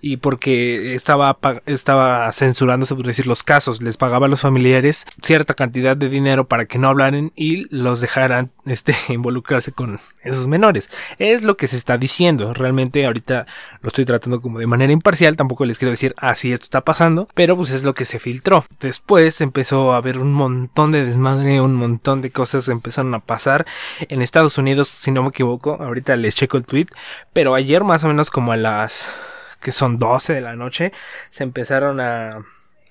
y 0.00 0.18
porque 0.18 0.94
estaba, 0.94 1.36
estaba 1.66 2.30
censurándose, 2.32 2.94
por 2.94 3.04
decir, 3.04 3.26
los 3.26 3.42
casos. 3.42 3.82
Les 3.82 3.96
pagaba 3.96 4.26
a 4.26 4.28
los 4.28 4.42
familiares 4.42 5.06
cierta 5.20 5.54
cantidad 5.54 5.96
de 5.96 6.08
dinero 6.08 6.46
para 6.46 6.66
que 6.66 6.78
no 6.78 6.88
hablaran 6.88 7.32
y 7.34 7.66
los 7.74 8.00
dejaran 8.00 8.52
este, 8.66 8.94
involucrarse 9.08 9.72
con 9.72 9.98
esos 10.22 10.46
menores. 10.46 10.88
Es 11.18 11.42
lo 11.44 11.56
que 11.56 11.66
se 11.66 11.76
está 11.76 11.98
diciendo. 11.98 12.54
Realmente 12.54 13.04
ahorita 13.04 13.46
lo 13.82 13.88
estoy 13.88 14.04
tratando 14.04 14.40
como 14.40 14.60
de 14.60 14.68
manera 14.68 14.92
imparcial. 14.92 15.36
Tampoco 15.36 15.64
les 15.64 15.78
quiero 15.78 15.90
decir 15.90 16.14
así 16.16 16.52
esto 16.52 16.64
está 16.64 16.82
pasando, 16.82 17.28
pero 17.34 17.56
pues 17.56 17.70
es 17.70 17.82
lo 17.82 17.94
que 17.94 18.04
se 18.04 18.20
filtró. 18.20 18.64
Después 18.78 19.40
empezó 19.40 19.92
a 19.92 19.96
haber 19.96 20.18
un 20.18 20.32
montón 20.32 20.92
de 20.92 21.04
desmadre, 21.04 21.60
un 21.60 21.74
montón 21.74 22.22
de 22.22 22.30
cosas 22.30 22.68
empezaron 22.68 23.12
a 23.14 23.20
pasar 23.20 23.66
en 24.08 24.22
Estados 24.22 24.56
Unidos, 24.56 24.88
si 24.88 25.10
no 25.10 25.22
me 25.22 25.28
Ahorita 25.42 26.16
les 26.16 26.34
checo 26.34 26.56
el 26.56 26.66
tweet 26.66 26.86
pero 27.32 27.54
ayer 27.54 27.84
más 27.84 28.04
o 28.04 28.08
menos 28.08 28.30
como 28.30 28.52
a 28.52 28.56
las 28.56 29.16
que 29.60 29.72
son 29.72 29.98
12 29.98 30.34
de 30.34 30.40
la 30.40 30.56
noche 30.56 30.92
se 31.28 31.44
empezaron 31.44 32.00
a 32.00 32.38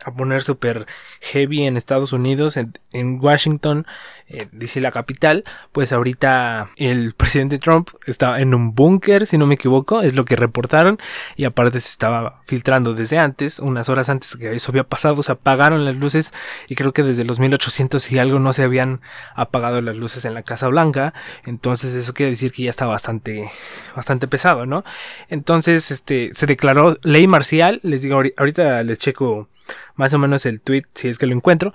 a 0.03 0.13
poner 0.13 0.41
súper 0.41 0.85
heavy 1.21 1.65
en 1.65 1.77
Estados 1.77 2.13
Unidos, 2.13 2.57
Washington, 2.93 3.85
eh, 4.27 4.47
dice 4.51 4.81
la 4.81 4.91
capital, 4.91 5.43
pues 5.71 5.93
ahorita 5.93 6.67
el 6.77 7.13
presidente 7.13 7.59
Trump 7.59 7.89
está 8.07 8.39
en 8.39 8.53
un 8.55 8.73
búnker, 8.73 9.27
si 9.27 9.37
no 9.37 9.45
me 9.45 9.55
equivoco, 9.55 10.01
es 10.01 10.15
lo 10.15 10.25
que 10.25 10.35
reportaron, 10.35 10.97
y 11.35 11.45
aparte 11.45 11.79
se 11.79 11.89
estaba 11.89 12.41
filtrando 12.45 12.95
desde 12.95 13.19
antes, 13.19 13.59
unas 13.59 13.89
horas 13.89 14.09
antes 14.09 14.35
que 14.35 14.55
eso 14.55 14.71
había 14.71 14.83
pasado, 14.83 15.21
se 15.21 15.31
apagaron 15.31 15.85
las 15.85 15.97
luces, 15.97 16.33
y 16.67 16.75
creo 16.75 16.91
que 16.91 17.03
desde 17.03 17.25
los 17.25 17.39
1800 17.39 18.11
y 18.11 18.17
algo 18.17 18.39
no 18.39 18.53
se 18.53 18.63
habían 18.63 19.01
apagado 19.35 19.81
las 19.81 19.95
luces 19.95 20.25
en 20.25 20.33
la 20.33 20.43
Casa 20.43 20.67
Blanca, 20.67 21.13
entonces 21.45 21.93
eso 21.93 22.13
quiere 22.13 22.31
decir 22.31 22.51
que 22.51 22.63
ya 22.63 22.69
está 22.71 22.87
bastante, 22.87 23.51
bastante 23.95 24.27
pesado, 24.27 24.65
¿no? 24.65 24.83
Entonces, 25.29 25.91
este, 25.91 26.31
se 26.33 26.45
declaró 26.47 26.97
ley 27.03 27.27
marcial, 27.27 27.79
les 27.83 28.01
digo, 28.01 28.15
ahorita 28.15 28.83
les 28.83 28.97
checo 28.97 29.47
más 29.95 30.13
o 30.13 30.19
menos 30.19 30.45
el 30.45 30.61
tweet 30.61 30.83
si 30.93 31.09
es 31.09 31.17
que 31.17 31.27
lo 31.27 31.35
encuentro. 31.35 31.73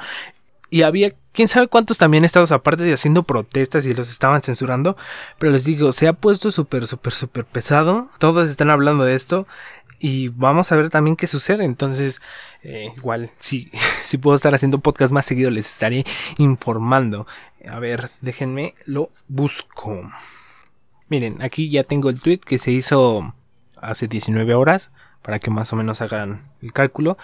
Y 0.75 0.83
había 0.83 1.13
quién 1.31 1.47
sabe 1.47 1.69
cuántos 1.69 1.99
también 1.99 2.25
estados 2.25 2.51
aparte 2.51 2.83
de 2.83 2.93
haciendo 2.93 3.23
protestas 3.23 3.87
y 3.87 3.95
los 3.95 4.11
estaban 4.11 4.43
censurando. 4.43 4.97
Pero 5.39 5.53
les 5.53 5.65
digo, 5.65 5.93
se 5.93 6.09
ha 6.09 6.15
puesto 6.15 6.51
súper, 6.51 6.89
súper, 6.89 7.13
súper 7.13 7.45
pesado. 7.45 8.09
Todos 8.19 8.49
están 8.49 8.73
hablando 8.73 9.05
de 9.05 9.15
esto. 9.15 9.47
Y 10.01 10.31
vamos 10.31 10.73
a 10.73 10.75
ver 10.75 10.91
también 10.91 11.15
qué 11.15 11.29
sucede. 11.29 11.65
Entonces, 11.65 12.21
eh, 12.65 12.93
igual, 12.97 13.31
si, 13.39 13.71
si 14.03 14.19
puedo 14.19 14.35
estar 14.35 14.53
haciendo 14.53 14.81
podcast 14.81 15.13
más 15.13 15.27
seguido, 15.27 15.53
les 15.53 15.71
estaré 15.71 16.05
informando. 16.39 17.25
A 17.69 17.79
ver, 17.79 18.11
déjenme, 18.23 18.75
lo 18.85 19.13
busco. 19.29 20.11
Miren, 21.09 21.41
aquí 21.41 21.71
ya 21.71 21.85
tengo 21.85 22.11
el 22.11 22.21
tweet 22.21 22.39
que 22.39 22.59
se 22.59 22.73
hizo 22.73 23.33
hace 23.81 24.09
19 24.09 24.55
horas 24.55 24.91
para 25.25 25.39
que 25.39 25.51
más 25.51 25.73
o 25.73 25.77
menos 25.77 26.03
hagan 26.03 26.43
el 26.61 26.75
cálculo. 26.75 27.17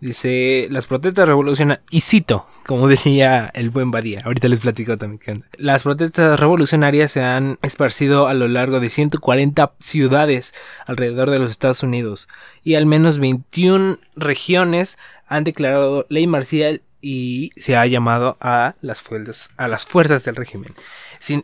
Dice, 0.00 0.68
las 0.70 0.86
protestas 0.86 1.26
revolucionarias, 1.26 1.84
y 1.90 2.02
cito, 2.02 2.46
como 2.64 2.86
decía 2.88 3.50
el 3.52 3.70
buen 3.70 3.90
Badía, 3.90 4.22
ahorita 4.24 4.46
les 4.46 4.60
platico 4.60 4.96
también 4.96 5.44
Las 5.56 5.82
protestas 5.82 6.38
revolucionarias 6.38 7.10
se 7.10 7.24
han 7.24 7.58
esparcido 7.62 8.28
a 8.28 8.34
lo 8.34 8.46
largo 8.46 8.78
de 8.78 8.90
140 8.90 9.72
ciudades 9.80 10.54
alrededor 10.86 11.30
de 11.30 11.40
los 11.40 11.50
Estados 11.50 11.82
Unidos 11.82 12.28
y 12.62 12.76
al 12.76 12.86
menos 12.86 13.18
21 13.18 13.98
regiones 14.14 14.96
han 15.26 15.42
declarado 15.42 16.06
ley 16.08 16.28
marcial 16.28 16.82
y 17.00 17.50
se 17.56 17.76
ha 17.76 17.84
llamado 17.86 18.36
a 18.40 18.76
las 18.82 19.02
fuerzas, 19.02 19.50
a 19.56 19.66
las 19.66 19.84
fuerzas 19.84 20.24
del 20.24 20.36
régimen. 20.36 20.72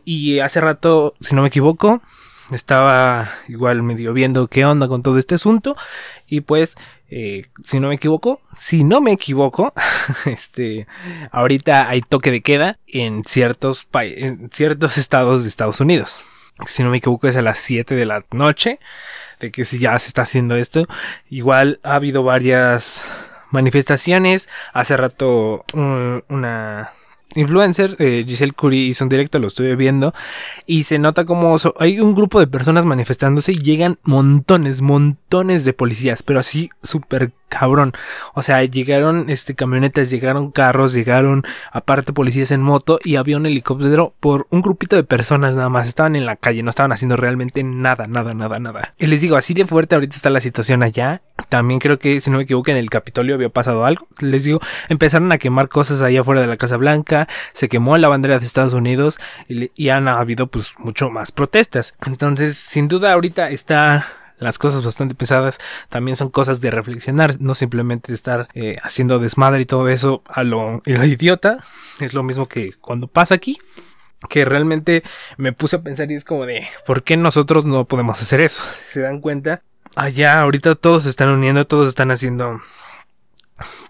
y 0.05 0.39
hace 0.39 0.61
rato, 0.61 1.13
si 1.19 1.35
no 1.35 1.41
me 1.41 1.49
equivoco, 1.49 2.01
estaba 2.51 3.29
igual 3.47 3.83
medio 3.83 4.13
viendo 4.13 4.47
qué 4.47 4.65
onda 4.65 4.87
con 4.87 5.01
todo 5.01 5.17
este 5.17 5.35
asunto. 5.35 5.75
Y 6.27 6.41
pues 6.41 6.77
eh, 7.09 7.47
si 7.63 7.79
no 7.79 7.89
me 7.89 7.95
equivoco 7.95 8.41
si 8.57 8.83
no 8.83 8.99
me 8.99 9.11
equivoco 9.11 9.73
este 10.25 10.87
ahorita 11.31 11.87
hay 11.87 12.01
toque 12.01 12.31
de 12.31 12.41
queda 12.41 12.79
en 12.87 13.23
ciertos 13.23 13.87
en 13.93 14.49
ciertos 14.49 14.97
estados 14.97 15.43
de 15.43 15.49
Estados 15.49 15.79
Unidos. 15.81 16.25
Si 16.65 16.83
no 16.83 16.89
me 16.89 16.97
equivoco 16.97 17.27
es 17.27 17.35
a 17.35 17.41
las 17.41 17.59
7 17.59 17.95
de 17.95 18.05
la 18.05 18.23
noche 18.31 18.79
de 19.39 19.51
que 19.51 19.65
si 19.65 19.79
ya 19.79 19.97
se 19.99 20.07
está 20.07 20.23
haciendo 20.23 20.55
esto. 20.55 20.85
Igual 21.29 21.79
ha 21.83 21.95
habido 21.95 22.23
varias 22.23 23.05
manifestaciones. 23.51 24.49
Hace 24.73 24.97
rato 24.97 25.65
una 25.73 26.89
influencer, 27.37 27.95
eh, 27.99 28.23
Giselle 28.27 28.53
Curry 28.53 28.87
hizo 28.87 29.05
un 29.05 29.09
directo, 29.09 29.39
lo 29.39 29.47
estuve 29.47 29.75
viendo, 29.75 30.13
y 30.65 30.83
se 30.83 30.99
nota 30.99 31.25
como 31.25 31.55
hay 31.79 31.99
un 31.99 32.15
grupo 32.15 32.39
de 32.39 32.47
personas 32.47 32.85
manifestándose 32.85 33.53
y 33.53 33.57
llegan 33.57 33.97
montones, 34.03 34.81
montones 34.81 35.65
de 35.65 35.73
policías, 35.73 36.23
pero 36.23 36.39
así 36.39 36.69
súper 36.81 37.33
cabrón. 37.47 37.93
O 38.33 38.41
sea, 38.41 38.63
llegaron 38.63 39.29
este 39.29 39.55
camionetas, 39.55 40.09
llegaron 40.09 40.51
carros, 40.51 40.93
llegaron 40.93 41.43
aparte 41.71 42.13
policías 42.13 42.51
en 42.51 42.61
moto 42.61 42.99
y 43.03 43.15
había 43.15 43.37
un 43.37 43.45
helicóptero 43.45 44.13
por 44.19 44.47
un 44.49 44.61
grupito 44.61 44.95
de 44.95 45.03
personas 45.03 45.55
nada 45.55 45.69
más. 45.69 45.87
Estaban 45.87 46.15
en 46.15 46.25
la 46.25 46.35
calle, 46.35 46.63
no 46.63 46.69
estaban 46.69 46.91
haciendo 46.91 47.15
realmente 47.15 47.63
nada, 47.63 48.07
nada, 48.07 48.33
nada, 48.33 48.59
nada. 48.59 48.93
Y 48.97 49.07
les 49.07 49.21
digo, 49.21 49.35
así 49.35 49.53
de 49.53 49.65
fuerte 49.65 49.95
ahorita 49.95 50.15
está 50.15 50.29
la 50.29 50.41
situación 50.41 50.83
allá. 50.83 51.21
También 51.49 51.79
creo 51.79 51.99
que, 51.99 52.21
si 52.21 52.29
no 52.29 52.37
me 52.37 52.43
equivoco, 52.43 52.71
en 52.71 52.77
el 52.77 52.89
Capitolio 52.89 53.35
había 53.35 53.49
pasado 53.49 53.85
algo. 53.85 54.07
Les 54.19 54.43
digo, 54.43 54.59
empezaron 54.89 55.31
a 55.31 55.37
quemar 55.37 55.69
cosas 55.69 56.01
allá 56.01 56.21
afuera 56.21 56.41
de 56.41 56.47
la 56.47 56.57
Casa 56.57 56.77
Blanca, 56.77 57.27
se 57.53 57.67
quemó 57.69 57.97
la 57.97 58.07
bandera 58.07 58.39
de 58.39 58.45
Estados 58.45 58.73
Unidos 58.73 59.19
y, 59.47 59.71
y 59.75 59.89
han 59.89 60.07
habido 60.07 60.47
pues 60.47 60.75
mucho 60.79 61.09
más 61.09 61.31
protestas. 61.31 61.95
Entonces, 62.05 62.55
sin 62.55 62.87
duda 62.87 63.13
ahorita 63.13 63.49
está 63.49 64.05
las 64.37 64.57
cosas 64.57 64.83
bastante 64.83 65.15
pesadas 65.15 65.59
también 65.89 66.17
son 66.17 66.29
cosas 66.29 66.59
de 66.61 66.71
reflexionar, 66.71 67.39
no 67.39 67.55
simplemente 67.55 68.13
estar 68.13 68.47
eh, 68.53 68.77
haciendo 68.83 69.19
desmadre 69.19 69.61
y 69.61 69.65
todo 69.65 69.87
eso 69.89 70.23
a 70.27 70.43
lo, 70.43 70.81
idiota. 70.85 71.57
Es 72.01 72.13
lo 72.13 72.23
mismo 72.23 72.47
que 72.47 72.73
cuando 72.81 73.07
pasa 73.07 73.35
aquí 73.35 73.57
que 74.29 74.43
realmente 74.43 75.03
me 75.37 75.53
puse 75.53 75.75
a 75.75 75.81
pensar 75.81 76.11
y 76.11 76.15
es 76.15 76.25
como 76.25 76.45
de, 76.45 76.65
¿por 76.85 77.03
qué 77.03 77.15
nosotros 77.15 77.63
no 77.65 77.85
podemos 77.85 78.21
hacer 78.21 78.41
eso? 78.41 78.63
¿Se 78.77 79.01
dan 79.01 79.21
cuenta? 79.21 79.61
Allá 79.95 80.41
ahorita 80.41 80.75
todos 80.75 81.03
se 81.03 81.09
están 81.09 81.29
uniendo, 81.29 81.65
todos 81.65 81.87
están 81.87 82.11
haciendo 82.11 82.61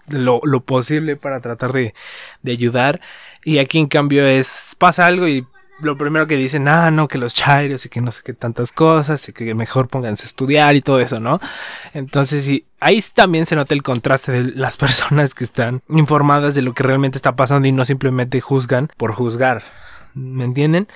lo, 0.08 0.40
lo 0.44 0.60
posible 0.64 1.16
para 1.16 1.40
tratar 1.40 1.72
de, 1.72 1.94
de 2.42 2.52
ayudar. 2.52 3.00
Y 3.44 3.58
aquí 3.58 3.78
en 3.78 3.86
cambio 3.86 4.26
es, 4.26 4.76
pasa 4.78 5.06
algo 5.06 5.28
y 5.28 5.46
lo 5.80 5.96
primero 5.96 6.26
que 6.26 6.36
dicen, 6.36 6.68
ah, 6.68 6.90
no, 6.90 7.08
que 7.08 7.18
los 7.18 7.34
chairos 7.34 7.84
y 7.84 7.88
que 7.88 8.00
no 8.00 8.10
sé 8.10 8.22
qué 8.24 8.32
tantas 8.32 8.72
cosas 8.72 9.28
y 9.28 9.32
que 9.32 9.54
mejor 9.54 9.88
pónganse 9.88 10.24
a 10.24 10.28
estudiar 10.28 10.74
y 10.74 10.80
todo 10.80 11.00
eso, 11.00 11.20
¿no? 11.20 11.40
Entonces, 11.92 12.44
sí, 12.44 12.66
ahí 12.80 13.02
también 13.14 13.46
se 13.46 13.56
nota 13.56 13.74
el 13.74 13.82
contraste 13.82 14.32
de 14.32 14.52
las 14.52 14.76
personas 14.78 15.34
que 15.34 15.44
están 15.44 15.82
informadas 15.88 16.54
de 16.54 16.62
lo 16.62 16.72
que 16.72 16.82
realmente 16.82 17.18
está 17.18 17.36
pasando 17.36 17.68
y 17.68 17.72
no 17.72 17.84
simplemente 17.84 18.40
juzgan 18.40 18.88
por 18.96 19.12
juzgar, 19.12 19.62
¿me 20.14 20.44
entienden? 20.44 20.88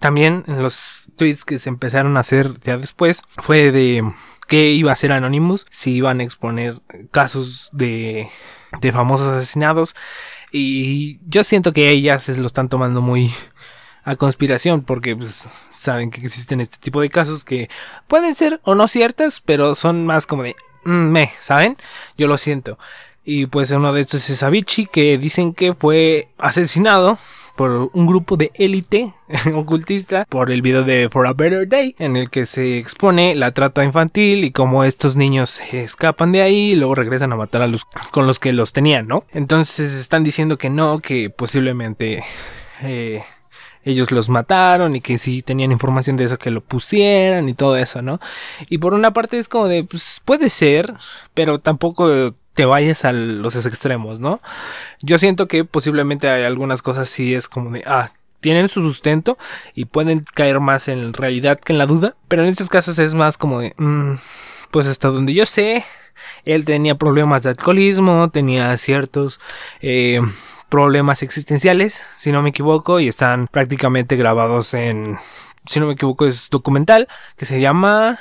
También 0.00 0.44
en 0.48 0.62
los 0.62 1.12
tweets 1.16 1.44
que 1.44 1.58
se 1.58 1.68
empezaron 1.68 2.16
a 2.16 2.20
hacer 2.20 2.58
ya 2.64 2.76
después 2.76 3.22
fue 3.36 3.70
de 3.70 4.10
qué 4.48 4.70
iba 4.70 4.90
a 4.90 4.94
hacer 4.94 5.12
Anonymous, 5.12 5.66
si 5.70 5.92
iban 5.92 6.20
a 6.20 6.24
exponer 6.24 6.80
casos 7.12 7.68
de, 7.72 8.28
de 8.80 8.92
famosos 8.92 9.28
asesinados 9.28 9.94
y 10.52 11.20
yo 11.26 11.44
siento 11.44 11.72
que 11.72 11.90
ellas 11.90 12.24
se 12.24 12.38
lo 12.38 12.46
están 12.46 12.68
tomando 12.68 13.00
muy 13.00 13.32
a 14.02 14.16
conspiración 14.16 14.82
porque 14.82 15.14
pues, 15.14 15.32
saben 15.32 16.10
que 16.10 16.20
existen 16.20 16.60
este 16.60 16.78
tipo 16.78 17.00
de 17.00 17.10
casos 17.10 17.44
que 17.44 17.68
pueden 18.08 18.34
ser 18.34 18.60
o 18.64 18.74
no 18.74 18.88
ciertas, 18.88 19.40
pero 19.40 19.74
son 19.74 20.06
más 20.06 20.26
como 20.26 20.42
de 20.42 20.56
mm, 20.84 20.90
me, 20.90 21.30
¿saben? 21.38 21.76
Yo 22.16 22.26
lo 22.26 22.38
siento. 22.38 22.78
Y 23.24 23.46
pues 23.46 23.70
uno 23.70 23.92
de 23.92 24.00
estos 24.00 24.28
es 24.28 24.42
Avicii 24.42 24.86
que 24.86 25.18
dicen 25.18 25.54
que 25.54 25.74
fue 25.74 26.30
asesinado 26.38 27.18
por 27.60 27.90
un 27.92 28.06
grupo 28.06 28.38
de 28.38 28.50
élite 28.54 29.12
ocultista 29.54 30.24
por 30.30 30.50
el 30.50 30.62
video 30.62 30.82
de 30.82 31.10
For 31.10 31.26
a 31.26 31.34
Better 31.34 31.68
Day 31.68 31.94
en 31.98 32.16
el 32.16 32.30
que 32.30 32.46
se 32.46 32.78
expone 32.78 33.34
la 33.34 33.50
trata 33.50 33.84
infantil 33.84 34.44
y 34.44 34.50
cómo 34.50 34.82
estos 34.82 35.14
niños 35.14 35.60
escapan 35.74 36.32
de 36.32 36.40
ahí 36.40 36.70
y 36.70 36.74
luego 36.76 36.94
regresan 36.94 37.34
a 37.34 37.36
matar 37.36 37.60
a 37.60 37.66
los 37.66 37.84
con 38.12 38.26
los 38.26 38.38
que 38.38 38.54
los 38.54 38.72
tenían, 38.72 39.08
¿no? 39.08 39.24
Entonces 39.34 39.92
están 39.92 40.24
diciendo 40.24 40.56
que 40.56 40.70
no, 40.70 41.00
que 41.00 41.28
posiblemente 41.28 42.24
eh, 42.80 43.22
ellos 43.84 44.10
los 44.10 44.30
mataron 44.30 44.96
y 44.96 45.02
que 45.02 45.18
si 45.18 45.42
tenían 45.42 45.70
información 45.70 46.16
de 46.16 46.24
eso 46.24 46.38
que 46.38 46.50
lo 46.50 46.62
pusieran 46.62 47.46
y 47.46 47.52
todo 47.52 47.76
eso, 47.76 48.00
¿no? 48.00 48.20
Y 48.70 48.78
por 48.78 48.94
una 48.94 49.12
parte 49.12 49.36
es 49.36 49.48
como 49.48 49.68
de, 49.68 49.84
pues 49.84 50.22
puede 50.24 50.48
ser, 50.48 50.94
pero 51.34 51.58
tampoco 51.58 52.08
te 52.60 52.66
vayas 52.66 53.06
a 53.06 53.12
los 53.12 53.56
extremos, 53.64 54.20
¿no? 54.20 54.38
Yo 55.00 55.16
siento 55.16 55.48
que 55.48 55.64
posiblemente 55.64 56.28
hay 56.28 56.44
algunas 56.44 56.82
cosas 56.82 57.08
sí 57.08 57.34
es 57.34 57.48
como 57.48 57.70
de, 57.70 57.82
ah, 57.86 58.10
tienen 58.40 58.68
su 58.68 58.82
sustento 58.82 59.38
y 59.74 59.86
pueden 59.86 60.22
caer 60.34 60.60
más 60.60 60.88
en 60.88 61.14
realidad 61.14 61.58
que 61.58 61.72
en 61.72 61.78
la 61.78 61.86
duda. 61.86 62.16
Pero 62.28 62.42
en 62.42 62.50
estos 62.50 62.68
casos 62.68 62.98
es 62.98 63.14
más 63.14 63.38
como 63.38 63.60
de, 63.60 63.72
mm, 63.78 64.12
pues 64.70 64.86
hasta 64.88 65.08
donde 65.08 65.32
yo 65.32 65.46
sé, 65.46 65.86
él 66.44 66.66
tenía 66.66 66.96
problemas 66.96 67.44
de 67.44 67.48
alcoholismo, 67.48 68.28
tenía 68.28 68.76
ciertos 68.76 69.40
eh, 69.80 70.20
problemas 70.68 71.22
existenciales, 71.22 71.94
si 72.18 72.32
no 72.32 72.42
me 72.42 72.50
equivoco, 72.50 73.00
y 73.00 73.08
están 73.08 73.46
prácticamente 73.46 74.16
grabados 74.16 74.74
en, 74.74 75.16
si 75.64 75.80
no 75.80 75.86
me 75.86 75.94
equivoco, 75.94 76.26
es 76.26 76.50
documental 76.50 77.08
que 77.38 77.46
se 77.46 77.58
llama, 77.58 78.18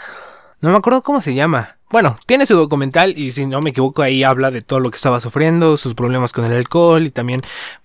no 0.61 0.69
me 0.69 0.77
acuerdo 0.77 1.01
cómo 1.01 1.21
se 1.21 1.33
llama. 1.33 1.77
Bueno, 1.89 2.19
tiene 2.25 2.45
su 2.45 2.55
documental 2.55 3.17
y 3.17 3.31
si 3.31 3.45
no 3.45 3.61
me 3.61 3.71
equivoco 3.71 4.03
ahí 4.03 4.23
habla 4.23 4.51
de 4.51 4.61
todo 4.61 4.79
lo 4.79 4.91
que 4.91 4.97
estaba 4.97 5.19
sufriendo, 5.19 5.77
sus 5.77 5.95
problemas 5.95 6.33
con 6.33 6.45
el 6.45 6.53
alcohol 6.53 7.05
y 7.05 7.09
también 7.09 7.41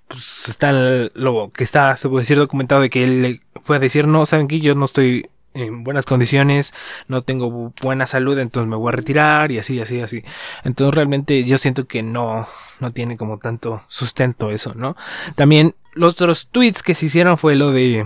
pues, 0.09 0.49
está 0.49 0.73
lo 0.73 1.51
que 1.53 1.65
está, 1.65 1.97
se 1.97 2.09
puede 2.09 2.23
decir, 2.23 2.37
documentado 2.37 2.83
de 2.83 2.91
que 2.91 3.05
él 3.05 3.41
fue 3.63 3.77
a 3.77 3.81
decir, 3.81 4.07
no, 4.07 4.27
saben 4.27 4.49
que 4.49 4.61
yo 4.61 4.75
no 4.75 4.85
estoy 4.85 5.31
en 5.55 5.85
buenas 5.85 6.05
condiciones, 6.05 6.75
no 7.09 7.23
tengo 7.23 7.73
buena 7.81 8.07
salud, 8.07 8.39
entonces 8.39 8.69
me 8.69 8.77
voy 8.77 8.89
a 8.89 8.97
retirar 8.97 9.53
y 9.53 9.59
así, 9.59 9.81
así, 9.81 10.01
así. 10.01 10.25
Entonces 10.65 10.95
realmente 10.95 11.45
yo 11.45 11.59
siento 11.59 11.87
que 11.87 12.03
no, 12.03 12.47
no 12.81 12.91
tiene 12.91 13.17
como 13.17 13.39
tanto 13.39 13.81
sustento 13.89 14.51
eso, 14.51 14.75
¿no? 14.75 14.97
También 15.37 15.75
los 15.93 16.15
otros 16.15 16.49
tweets 16.49 16.83
que 16.83 16.95
se 16.95 17.07
hicieron 17.07 17.39
fue 17.39 17.55
lo 17.55 17.71
de 17.71 18.05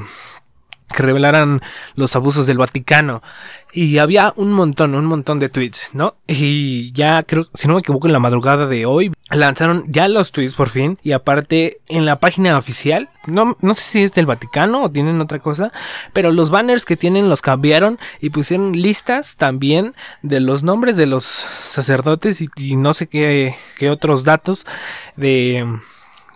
que 0.94 1.02
revelaran 1.02 1.60
los 1.94 2.14
abusos 2.16 2.46
del 2.46 2.58
Vaticano. 2.58 3.22
Y 3.72 3.98
había 3.98 4.32
un 4.36 4.52
montón, 4.52 4.94
un 4.94 5.04
montón 5.04 5.38
de 5.38 5.50
tweets, 5.50 5.90
¿no? 5.92 6.16
Y 6.26 6.90
ya 6.92 7.22
creo, 7.22 7.46
si 7.52 7.68
no 7.68 7.74
me 7.74 7.80
equivoco, 7.80 8.06
en 8.06 8.14
la 8.14 8.18
madrugada 8.18 8.66
de 8.66 8.86
hoy 8.86 9.12
lanzaron 9.30 9.84
ya 9.88 10.08
los 10.08 10.32
tweets 10.32 10.54
por 10.54 10.70
fin. 10.70 10.98
Y 11.02 11.12
aparte, 11.12 11.80
en 11.86 12.06
la 12.06 12.18
página 12.18 12.56
oficial, 12.56 13.10
no, 13.26 13.58
no 13.60 13.74
sé 13.74 13.82
si 13.82 14.02
es 14.02 14.14
del 14.14 14.26
Vaticano 14.26 14.82
o 14.82 14.90
tienen 14.90 15.20
otra 15.20 15.38
cosa, 15.38 15.70
pero 16.14 16.32
los 16.32 16.48
banners 16.50 16.86
que 16.86 16.96
tienen 16.96 17.28
los 17.28 17.42
cambiaron 17.42 17.98
y 18.20 18.30
pusieron 18.30 18.72
listas 18.72 19.36
también 19.36 19.94
de 20.22 20.40
los 20.40 20.62
nombres 20.62 20.96
de 20.96 21.06
los 21.06 21.24
sacerdotes 21.24 22.40
y, 22.40 22.76
no 22.76 22.94
sé 22.94 23.06
qué, 23.06 23.54
qué 23.76 23.90
otros 23.90 24.24
datos 24.24 24.66
de 25.16 25.66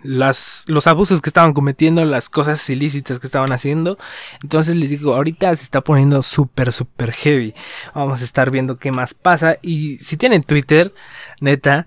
las, 0.03 0.65
los 0.67 0.87
abusos 0.87 1.21
que 1.21 1.29
estaban 1.29 1.53
cometiendo, 1.53 2.05
las 2.05 2.29
cosas 2.29 2.69
ilícitas 2.71 3.19
que 3.19 3.27
estaban 3.27 3.53
haciendo. 3.53 3.99
Entonces 4.43 4.77
les 4.77 4.91
digo, 4.91 5.15
ahorita 5.15 5.55
se 5.57 5.65
está 5.65 5.81
poniendo 5.81 6.23
súper, 6.23 6.73
súper 6.73 7.13
heavy. 7.13 7.55
Vamos 7.95 8.21
a 8.21 8.25
estar 8.25 8.51
viendo 8.51 8.79
qué 8.79 8.93
más 8.93 9.15
pasa. 9.15 9.57
Y 9.63 9.99
si 9.99 10.17
tienen 10.17 10.43
Twitter, 10.43 10.93
neta, 11.41 11.87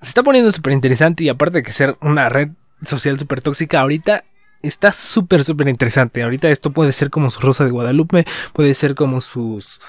se 0.00 0.08
está 0.08 0.22
poniendo 0.22 0.52
súper 0.52 0.72
interesante. 0.72 1.24
Y 1.24 1.28
aparte 1.28 1.58
de 1.58 1.62
que 1.62 1.72
ser 1.72 1.96
una 2.00 2.28
red 2.28 2.50
social 2.82 3.18
súper 3.18 3.40
tóxica, 3.40 3.80
ahorita 3.80 4.24
está 4.62 4.92
súper, 4.92 5.44
súper 5.44 5.68
interesante. 5.68 6.22
Ahorita 6.22 6.50
esto 6.50 6.70
puede 6.72 6.92
ser 6.92 7.10
como 7.10 7.30
su 7.30 7.40
Rosa 7.40 7.64
de 7.64 7.70
Guadalupe, 7.70 8.24
puede 8.52 8.74
ser 8.74 8.94
como 8.94 9.20
sus... 9.20 9.80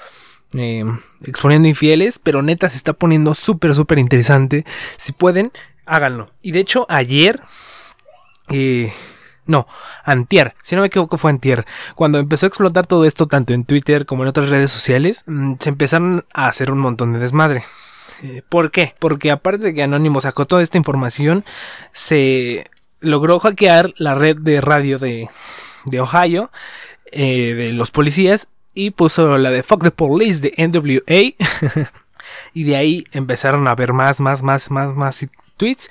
Eh, 0.54 0.82
exponiendo 1.26 1.68
infieles, 1.68 2.18
pero 2.18 2.40
neta 2.40 2.70
se 2.70 2.78
está 2.78 2.94
poniendo 2.94 3.34
súper, 3.34 3.74
súper 3.74 3.98
interesante. 3.98 4.64
Si 4.96 5.12
pueden, 5.12 5.52
háganlo. 5.88 6.30
Y 6.42 6.52
de 6.52 6.60
hecho, 6.60 6.86
ayer, 6.88 7.40
eh, 8.50 8.92
no, 9.46 9.66
antier, 10.04 10.54
si 10.62 10.76
no 10.76 10.82
me 10.82 10.88
equivoco 10.88 11.18
fue 11.18 11.30
antier, 11.30 11.66
cuando 11.94 12.18
empezó 12.18 12.46
a 12.46 12.48
explotar 12.48 12.86
todo 12.86 13.04
esto 13.04 13.26
tanto 13.26 13.54
en 13.54 13.64
Twitter 13.64 14.06
como 14.06 14.22
en 14.22 14.28
otras 14.28 14.48
redes 14.48 14.70
sociales, 14.70 15.24
mm, 15.26 15.54
se 15.58 15.70
empezaron 15.70 16.26
a 16.32 16.46
hacer 16.48 16.70
un 16.70 16.78
montón 16.78 17.12
de 17.12 17.18
desmadre. 17.18 17.64
Eh, 18.22 18.42
¿Por 18.48 18.70
qué? 18.70 18.94
Porque 18.98 19.30
aparte 19.30 19.64
de 19.64 19.74
que 19.74 19.82
Anonymous 19.82 20.24
sacó 20.24 20.46
toda 20.46 20.62
esta 20.62 20.78
información, 20.78 21.44
se 21.92 22.68
logró 23.00 23.38
hackear 23.38 23.92
la 23.96 24.14
red 24.14 24.36
de 24.36 24.60
radio 24.60 24.98
de, 24.98 25.28
de 25.86 26.00
Ohio, 26.00 26.50
eh, 27.12 27.54
de 27.54 27.72
los 27.72 27.90
policías, 27.90 28.48
y 28.74 28.90
puso 28.90 29.38
la 29.38 29.50
de 29.50 29.62
Fuck 29.62 29.82
the 29.82 29.90
Police 29.90 30.40
de 30.40 30.54
NWA. 30.56 31.34
y 32.54 32.64
de 32.64 32.76
ahí 32.76 33.04
empezaron 33.12 33.66
a 33.68 33.74
ver 33.74 33.92
más, 33.92 34.20
más, 34.20 34.42
más, 34.42 34.70
más, 34.70 34.94
más 34.94 35.26
tweets. 35.58 35.90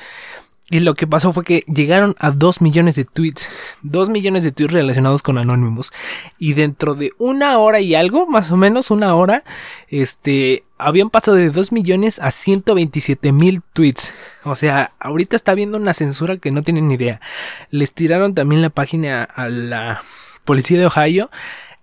Y 0.70 0.82
lo 0.82 0.96
que 0.96 1.08
pasó 1.08 1.32
fue 1.32 1.46
que 1.46 1.64
llegaron 1.74 2.14
a 2.20 2.32
2 2.32 2.60
millones 2.60 2.96
de 2.96 3.06
tweets. 3.06 3.48
2 3.84 4.10
millones 4.10 4.44
de 4.44 4.52
tweets 4.52 4.74
relacionados 4.74 5.24
con 5.24 5.38
Anonymous. 5.38 5.94
Y 6.38 6.54
dentro 6.54 6.94
de 6.94 7.14
una 7.18 7.58
hora 7.60 7.80
y 7.80 7.96
algo, 7.96 8.28
más 8.28 8.52
o 8.52 8.58
menos 8.58 8.92
una 8.92 9.16
hora, 9.16 9.46
este, 9.88 10.64
habían 10.78 11.10
pasado 11.10 11.38
de 11.38 11.52
2 11.52 11.72
millones 11.72 12.20
a 12.20 12.32
127 12.32 13.32
mil 13.32 13.62
tweets. 13.72 14.12
O 14.44 14.56
sea, 14.56 14.92
ahorita 15.00 15.38
está 15.38 15.54
habiendo 15.54 15.78
una 15.78 15.94
censura 15.94 16.36
que 16.36 16.52
no 16.52 16.62
tienen 16.64 16.90
ni 16.90 16.96
idea. 16.96 17.22
Les 17.70 17.94
tiraron 17.94 18.36
también 18.36 18.62
la 18.62 18.70
página 18.70 19.24
a 19.24 19.48
la 19.48 20.02
policía 20.44 20.80
de 20.80 20.88
Ohio. 20.88 21.30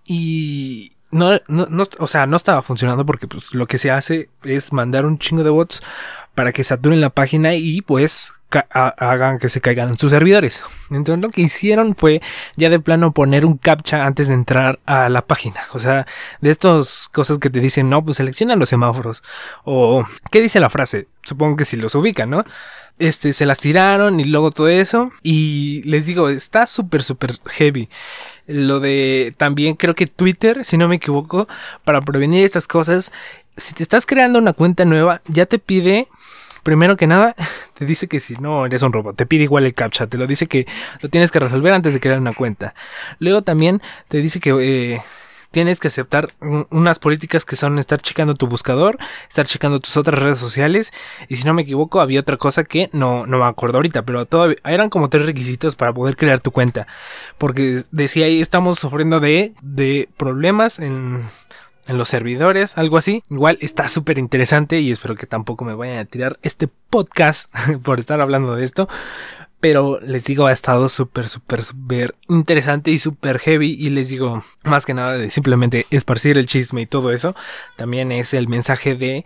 Y 0.05 0.92
no, 1.14 1.40
no, 1.46 1.66
no, 1.70 1.85
o 2.00 2.09
sea, 2.09 2.27
no 2.27 2.35
estaba 2.35 2.61
funcionando 2.61 3.07
porque 3.07 3.29
pues 3.29 3.55
lo 3.55 3.66
que 3.68 3.79
se 3.79 3.92
hace 3.92 4.31
es 4.42 4.72
mandar 4.72 5.07
un 5.07 5.18
chingo 5.18 5.44
de 5.44 5.50
bots 5.50 5.81
para 6.35 6.53
que 6.53 6.64
saturen 6.64 7.00
la 7.00 7.11
página 7.11 7.55
y 7.55 7.83
pues 7.83 8.33
hagan 8.70 9.38
que 9.38 9.48
se 9.48 9.61
caigan 9.61 9.96
sus 9.96 10.11
servidores. 10.11 10.64
Entonces 10.90 11.22
lo 11.22 11.31
que 11.31 11.42
hicieron 11.42 11.94
fue 11.94 12.20
ya 12.57 12.68
de 12.68 12.81
plano 12.81 13.12
poner 13.12 13.46
un 13.46 13.59
captcha 13.59 14.07
antes 14.07 14.27
de 14.27 14.35
entrar 14.35 14.81
a 14.87 15.09
la 15.09 15.24
página. 15.24 15.61
O 15.72 15.79
sea, 15.79 16.05
de 16.40 16.50
estas 16.50 17.09
cosas 17.12 17.38
que 17.38 17.50
te 17.50 17.61
dicen, 17.61 17.88
no, 17.88 18.05
pues 18.05 18.16
selecciona 18.16 18.57
los 18.57 18.68
semáforos. 18.68 19.22
O, 19.64 20.05
¿qué 20.33 20.40
dice 20.40 20.59
la 20.59 20.70
frase? 20.70 21.07
Supongo 21.22 21.57
que 21.57 21.64
si 21.64 21.77
los 21.77 21.94
ubican, 21.94 22.31
¿no? 22.31 22.44
Este, 22.98 23.33
se 23.33 23.46
las 23.46 23.59
tiraron 23.59 24.18
y 24.18 24.24
luego 24.24 24.50
todo 24.50 24.68
eso. 24.68 25.12
Y 25.22 25.83
les 25.85 26.07
digo, 26.07 26.29
está 26.29 26.66
súper, 26.66 27.05
súper 27.05 27.37
heavy. 27.46 27.88
Lo 28.46 28.80
de 28.80 29.35
también 29.38 29.74
creo 29.74 29.94
que 29.94 30.07
Twitter, 30.07 30.64
si 30.64 30.76
no 30.76 30.88
me 30.88 30.96
equivoco, 30.96 31.48
para 31.85 32.02
prevenir 32.02 32.44
estas 32.44 32.66
cosas, 32.66 33.11
si 33.57 33.74
te 33.74 33.83
estás 33.83 34.07
creando 34.07 34.38
una 34.38 34.52
cuenta 34.52 34.85
nueva, 34.85 35.22
ya 35.26 35.46
te 35.46 35.59
pide, 35.59 36.07
primero 36.62 36.96
que 36.96 37.07
nada, 37.07 37.35
te 37.74 37.87
dice 37.87 38.09
que 38.09 38.20
si 38.20 38.35
no 38.37 38.66
eres 38.66 38.83
un 38.83 38.92
robot, 38.92 39.16
te 39.16 39.26
pide 39.26 39.44
igual 39.44 39.64
el 39.64 39.74
captcha, 39.74 40.07
te 40.07 40.18
lo 40.18 40.26
dice 40.26 40.46
que 40.46 40.66
lo 41.00 41.09
tienes 41.09 41.30
que 41.30 41.40
resolver 41.40 41.72
antes 41.72 41.94
de 41.94 42.00
crear 42.00 42.18
una 42.18 42.35
cuenta. 42.35 42.74
Luego 43.18 43.42
también 43.42 43.80
te 44.09 44.18
dice 44.18 44.40
que 44.40 44.50
eh, 44.50 45.00
tienes 45.55 45.79
que 45.79 45.87
aceptar 45.87 46.29
unas 46.71 46.99
políticas 46.99 47.45
que 47.45 47.55
son 47.55 47.79
estar 47.79 48.01
checando 48.01 48.35
tu 48.35 48.49
buscador, 48.49 48.99
estar 49.29 49.47
checando 49.47 49.79
tus 49.79 49.97
otras 49.97 50.21
redes 50.21 50.40
sociales. 50.40 50.93
Y 51.29 51.37
si 51.37 51.45
no 51.45 51.55
me 51.55 51.62
equivoco, 51.62 52.01
había 52.01 52.19
otra 52.19 52.37
cosa 52.37 52.64
que 52.64 52.90
no, 52.93 53.25
no 53.25 53.38
me 53.38 53.45
acuerdo 53.45 53.79
ahorita, 53.79 54.03
pero 54.03 54.27
todavía 54.27 54.57
eran 54.64 54.90
como 54.90 55.09
tres 55.09 55.27
requisitos 55.27 55.77
para 55.77 55.93
poder 55.93 56.17
crear 56.17 56.40
tu 56.40 56.51
cuenta. 56.51 56.88
Porque 57.38 57.83
decía 57.93 58.27
ahí 58.27 58.40
estamos 58.40 58.81
sufriendo 58.81 59.21
de, 59.21 59.53
de 59.62 60.09
problemas 60.17 60.81
en, 60.81 61.23
en 61.87 61.99
los 61.99 62.09
servidores, 62.09 62.77
algo 62.77 62.99
así. 62.99 63.23
Igual 63.31 63.57
está 63.61 63.88
súper 63.88 64.19
interesante 64.19 64.81
y 64.81 64.90
espero 64.90 65.14
que 65.14 65.27
tampoco 65.27 65.64
me 65.64 65.75
vayan 65.75 65.99
a 65.99 66.05
tirar 66.05 66.37
este 66.43 66.69
podcast 66.90 67.55
por 67.85 68.01
estar 68.01 68.21
hablando 68.21 68.57
de 68.57 68.64
esto. 68.64 68.88
Pero 69.64 69.98
les 70.03 70.27
digo, 70.27 70.46
ha 70.46 70.53
estado 70.53 70.90
súper, 70.90 71.27
súper, 71.27 71.62
súper 71.62 72.14
interesante 72.29 72.90
y 72.90 72.98
súper 72.98 73.38
heavy. 73.38 73.70
Y 73.70 73.88
les 73.88 74.11
digo, 74.11 74.44
más 74.64 74.85
que 74.85 74.92
nada 74.92 75.14
de 75.14 75.31
simplemente 75.31 75.87
esparcir 75.88 76.37
el 76.37 76.44
chisme 76.44 76.83
y 76.83 76.87
todo 76.87 77.11
eso. 77.11 77.35
También 77.74 78.12
es 78.12 78.35
el 78.35 78.46
mensaje 78.46 78.94
de 78.94 79.24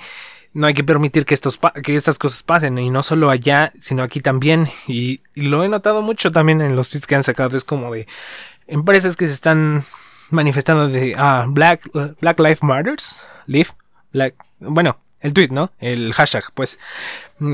no 0.52 0.68
hay 0.68 0.74
que 0.74 0.84
permitir 0.84 1.26
que, 1.26 1.34
estos 1.34 1.58
que 1.82 1.96
estas 1.96 2.20
cosas 2.20 2.44
pasen. 2.44 2.78
Y 2.78 2.88
no 2.88 3.02
solo 3.02 3.30
allá, 3.30 3.72
sino 3.80 4.04
aquí 4.04 4.20
también. 4.20 4.68
Y, 4.86 5.22
lo 5.34 5.64
he 5.64 5.68
notado 5.68 6.02
mucho 6.02 6.30
también 6.30 6.60
en 6.60 6.76
los 6.76 6.88
tweets 6.88 7.08
que 7.08 7.16
han 7.16 7.24
sacado. 7.24 7.56
Es 7.56 7.64
como 7.64 7.92
de 7.92 8.06
empresas 8.68 9.16
que 9.16 9.26
se 9.26 9.32
están 9.32 9.82
manifestando 10.30 10.88
de 10.88 11.14
ah, 11.18 11.46
Black, 11.48 11.80
Black 12.20 12.38
Lives 12.38 12.62
Matters. 12.62 13.26
Live. 13.46 13.70
Black. 14.12 14.36
Bueno, 14.60 15.00
el 15.20 15.34
tweet, 15.34 15.48
¿no? 15.50 15.72
El 15.78 16.12
hashtag, 16.14 16.44
pues. 16.54 16.78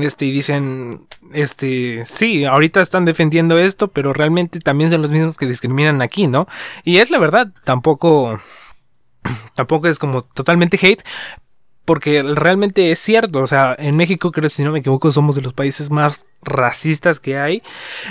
Este, 0.01 0.25
y 0.25 0.31
dicen, 0.31 1.07
este, 1.33 2.05
sí, 2.05 2.45
ahorita 2.45 2.81
están 2.81 3.05
defendiendo 3.05 3.57
esto, 3.57 3.89
pero 3.89 4.13
realmente 4.13 4.59
también 4.59 4.91
son 4.91 5.01
los 5.01 5.11
mismos 5.11 5.37
que 5.37 5.45
discriminan 5.45 6.01
aquí, 6.01 6.27
¿no? 6.27 6.47
Y 6.83 6.97
es 6.97 7.09
la 7.09 7.17
verdad, 7.17 7.51
tampoco, 7.63 8.39
tampoco 9.55 9.87
es 9.87 9.99
como 9.99 10.23
totalmente 10.23 10.79
hate, 10.81 11.03
porque 11.85 12.23
realmente 12.23 12.91
es 12.91 12.99
cierto, 12.99 13.41
o 13.41 13.47
sea, 13.47 13.75
en 13.77 13.95
México 13.95 14.31
creo, 14.31 14.49
si 14.49 14.63
no 14.63 14.71
me 14.71 14.79
equivoco, 14.79 15.11
somos 15.11 15.35
de 15.35 15.43
los 15.43 15.53
países 15.53 15.91
más 15.91 16.25
racistas 16.41 17.19
que 17.19 17.37
hay 17.37 17.61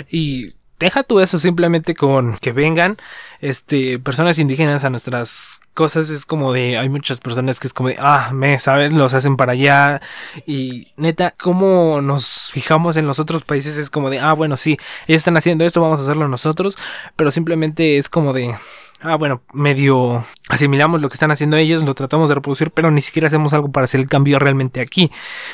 y 0.09 0.53
deja 0.79 1.03
tú 1.03 1.19
eso 1.19 1.37
simplemente 1.37 1.95
con 1.95 2.37
que 2.37 2.51
vengan 2.51 2.97
este 3.41 3.99
personas 3.99 4.39
indígenas 4.39 4.83
a 4.83 4.89
nuestras 4.89 5.61
cosas 5.73 6.09
es 6.09 6.25
como 6.25 6.53
de 6.53 6.77
hay 6.77 6.89
muchas 6.89 7.21
personas 7.21 7.59
que 7.59 7.67
es 7.67 7.73
como 7.73 7.89
de 7.89 7.97
ah 7.99 8.31
me 8.33 8.59
sabes 8.59 8.91
los 8.91 9.13
hacen 9.13 9.37
para 9.37 9.53
allá. 9.53 10.01
Y 10.45 10.87
neta 10.97 11.33
cómo 11.37 12.01
nos 12.01 12.51
fijamos 12.51 12.97
en 12.97 13.07
los 13.07 13.19
otros 13.19 13.43
países 13.43 13.77
es 13.77 13.89
como 13.89 14.09
de 14.09 14.19
ah 14.19 14.33
bueno 14.33 14.57
sí 14.57 14.77
ellos 15.07 15.19
están 15.19 15.37
haciendo 15.37 15.65
esto 15.65 15.81
vamos 15.81 15.99
a 15.99 16.03
hacerlo 16.03 16.27
nosotros. 16.27 16.77
Pero 17.15 17.31
simplemente 17.31 17.97
es 17.97 18.09
como 18.09 18.33
de 18.33 18.55
ah, 19.01 19.15
bueno, 19.15 19.41
medio 19.53 20.25
asimilamos 20.49 21.01
lo 21.01 21.09
que 21.09 21.15
están 21.15 21.31
haciendo 21.31 21.57
ellos, 21.57 21.83
lo 21.83 21.93
tratamos 21.93 22.29
de 22.29 22.35
reproducir, 22.35 22.71
pero 22.71 22.91
ni 22.91 23.01
siquiera 23.01 23.27
hacemos 23.27 23.53
algo 23.53 23.71
para 23.71 23.85
hacer 23.85 24.01
el 24.01 24.07
cambio 24.07 24.39
realmente 24.39 24.81
aquí, 24.81 25.11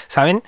¿saben? 0.07 0.41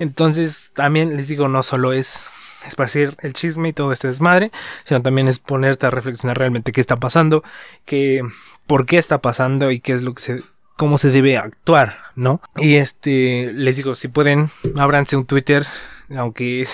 Entonces, 0.00 0.72
también 0.74 1.16
les 1.16 1.28
digo, 1.28 1.48
no 1.48 1.62
solo 1.62 1.92
es 1.92 2.30
esparcir 2.66 3.16
el 3.20 3.34
chisme 3.34 3.68
y 3.68 3.72
todo 3.74 3.92
este 3.92 4.08
desmadre, 4.08 4.50
sino 4.84 5.02
también 5.02 5.28
es 5.28 5.38
ponerte 5.38 5.86
a 5.86 5.90
reflexionar 5.90 6.38
realmente 6.38 6.72
qué 6.72 6.80
está 6.80 6.96
pasando, 6.96 7.44
qué, 7.84 8.22
por 8.66 8.86
qué 8.86 8.98
está 8.98 9.20
pasando 9.20 9.70
y 9.70 9.78
qué 9.78 9.92
es 9.92 10.02
lo 10.02 10.14
que 10.14 10.22
se, 10.22 10.40
cómo 10.76 10.96
se 10.96 11.10
debe 11.10 11.36
actuar, 11.36 11.98
¿no? 12.16 12.40
Y 12.56 12.76
este, 12.76 13.52
les 13.52 13.76
digo, 13.76 13.94
si 13.94 14.08
pueden, 14.08 14.50
ábranse 14.78 15.16
un 15.16 15.26
Twitter, 15.26 15.66
aunque 16.16 16.66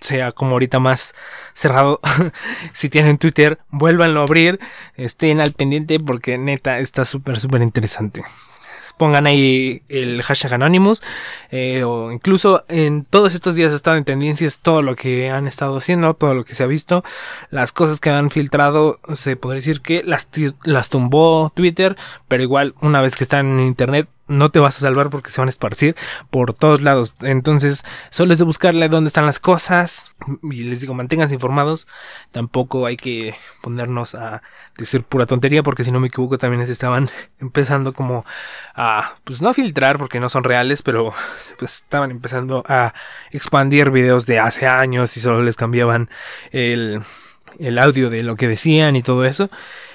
sea 0.00 0.32
como 0.32 0.52
ahorita 0.52 0.80
más 0.80 1.14
cerrado. 1.54 2.00
si 2.72 2.88
tienen 2.88 3.18
Twitter, 3.18 3.60
vuélvanlo 3.70 4.20
a 4.20 4.24
abrir. 4.24 4.58
Estén 4.96 5.40
al 5.40 5.52
pendiente 5.52 6.00
porque 6.00 6.36
neta 6.36 6.80
está 6.80 7.04
súper, 7.04 7.38
súper 7.38 7.62
interesante 7.62 8.24
pongan 8.98 9.26
ahí 9.26 9.82
el 9.88 10.22
hashtag 10.22 10.54
Anonymous. 10.54 11.02
Eh, 11.50 11.84
o 11.84 12.12
incluso 12.12 12.64
en 12.68 13.04
todos 13.04 13.34
estos 13.34 13.54
días 13.54 13.72
ha 13.72 13.76
estado 13.76 13.96
en 13.96 14.04
tendencias 14.04 14.60
todo 14.60 14.82
lo 14.82 14.94
que 14.94 15.30
han 15.30 15.46
estado 15.46 15.76
haciendo, 15.76 16.14
todo 16.14 16.34
lo 16.34 16.44
que 16.44 16.54
se 16.54 16.64
ha 16.64 16.66
visto, 16.66 17.02
las 17.50 17.72
cosas 17.72 18.00
que 18.00 18.10
han 18.10 18.30
filtrado, 18.30 19.00
se 19.12 19.36
podría 19.36 19.60
decir 19.60 19.80
que 19.80 20.02
las, 20.04 20.28
las 20.64 20.90
tumbó 20.90 21.52
Twitter, 21.54 21.96
pero 22.28 22.42
igual 22.42 22.74
una 22.80 23.00
vez 23.00 23.16
que 23.16 23.24
están 23.24 23.58
en 23.58 23.66
internet 23.66 24.08
no 24.32 24.50
te 24.50 24.58
vas 24.58 24.76
a 24.76 24.80
salvar 24.80 25.10
porque 25.10 25.30
se 25.30 25.40
van 25.40 25.48
a 25.48 25.50
esparcir 25.50 25.96
por 26.30 26.54
todos 26.54 26.82
lados. 26.82 27.14
Entonces, 27.22 27.84
solo 28.10 28.32
es 28.32 28.38
de 28.38 28.44
buscarle 28.44 28.88
dónde 28.88 29.08
están 29.08 29.26
las 29.26 29.40
cosas. 29.40 30.14
Y 30.42 30.64
les 30.64 30.80
digo, 30.80 30.94
manténganse 30.94 31.34
informados. 31.34 31.86
Tampoco 32.30 32.86
hay 32.86 32.96
que 32.96 33.34
ponernos 33.62 34.14
a 34.14 34.42
decir 34.76 35.04
pura 35.04 35.26
tontería 35.26 35.62
porque 35.62 35.84
si 35.84 35.92
no 35.92 36.00
me 36.00 36.08
equivoco 36.08 36.38
también 36.38 36.64
se 36.66 36.72
estaban 36.72 37.10
empezando 37.38 37.92
como 37.92 38.24
a, 38.74 39.14
pues 39.24 39.42
no 39.42 39.50
a 39.50 39.54
filtrar 39.54 39.98
porque 39.98 40.20
no 40.20 40.28
son 40.28 40.44
reales, 40.44 40.82
pero 40.82 41.12
pues 41.58 41.76
estaban 41.76 42.10
empezando 42.10 42.64
a 42.66 42.94
expandir 43.30 43.90
videos 43.90 44.26
de 44.26 44.38
hace 44.38 44.66
años 44.66 45.16
y 45.16 45.20
solo 45.20 45.42
les 45.42 45.56
cambiaban 45.56 46.08
el, 46.50 47.02
el 47.58 47.78
audio 47.78 48.10
de 48.10 48.22
lo 48.22 48.36
que 48.36 48.48
decían 48.48 48.96
y 48.96 49.02
todo 49.02 49.24
eso. 49.24 49.50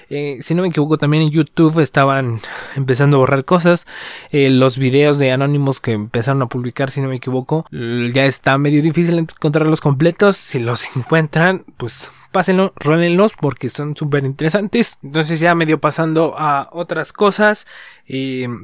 Eh, 0.09 0.37
si 0.41 0.55
no 0.55 0.61
me 0.61 0.69
equivoco, 0.69 0.97
también 0.97 1.23
en 1.23 1.29
YouTube 1.29 1.79
estaban 1.79 2.39
empezando 2.75 3.17
a 3.17 3.19
borrar 3.19 3.45
cosas. 3.45 3.85
Eh, 4.31 4.49
los 4.49 4.77
videos 4.77 5.17
de 5.17 5.31
anónimos 5.31 5.79
que 5.79 5.91
empezaron 5.91 6.41
a 6.41 6.47
publicar, 6.47 6.89
si 6.89 7.01
no 7.01 7.09
me 7.09 7.15
equivoco, 7.15 7.65
ya 7.71 8.25
está 8.25 8.57
medio 8.57 8.81
difícil 8.81 9.17
encontrarlos 9.19 9.81
completos. 9.81 10.37
Si 10.37 10.59
los 10.59 10.95
encuentran, 10.95 11.65
pues 11.77 12.11
pásenlo, 12.31 12.73
rólenlos 12.75 13.33
porque 13.39 13.69
son 13.69 13.95
súper 13.95 14.23
interesantes. 14.23 14.99
Entonces 15.03 15.39
ya 15.39 15.55
medio 15.55 15.79
pasando 15.79 16.35
a 16.37 16.69
otras 16.71 17.13
cosas. 17.13 17.67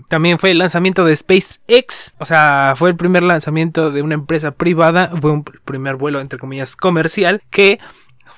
También 0.09 0.39
fue 0.39 0.51
el 0.51 0.59
lanzamiento 0.59 1.05
de 1.05 1.15
SpaceX. 1.15 2.15
O 2.19 2.25
sea, 2.25 2.75
fue 2.77 2.89
el 2.89 2.95
primer 2.95 3.23
lanzamiento 3.23 3.91
de 3.91 4.01
una 4.01 4.13
empresa 4.15 4.51
privada. 4.51 5.11
Fue 5.19 5.31
un 5.31 5.43
primer 5.43 5.95
vuelo, 5.95 6.19
entre 6.19 6.39
comillas, 6.39 6.75
comercial 6.75 7.41
que 7.49 7.79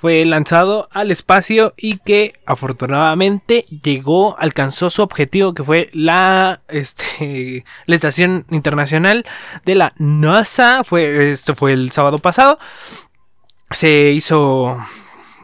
fue 0.06 0.24
lanzado 0.24 0.88
al 0.92 1.10
espacio 1.10 1.74
y 1.78 1.98
que 1.98 2.36
afortunadamente 2.46 3.66
llegó, 3.82 4.38
alcanzó 4.38 4.92
su 4.92 5.02
objetivo 5.02 5.56
que 5.56 5.64
fue 5.64 5.90
la, 5.94 6.62
este, 6.68 7.66
estación 7.88 8.46
internacional 8.52 9.26
de 9.66 9.74
la 9.74 9.94
NASA. 9.98 10.84
Fue, 10.84 11.32
esto 11.32 11.56
fue 11.56 11.74
el 11.74 11.92
sábado 11.92 12.20
pasado. 12.20 12.60
Se 13.72 14.12
hizo 14.12 14.78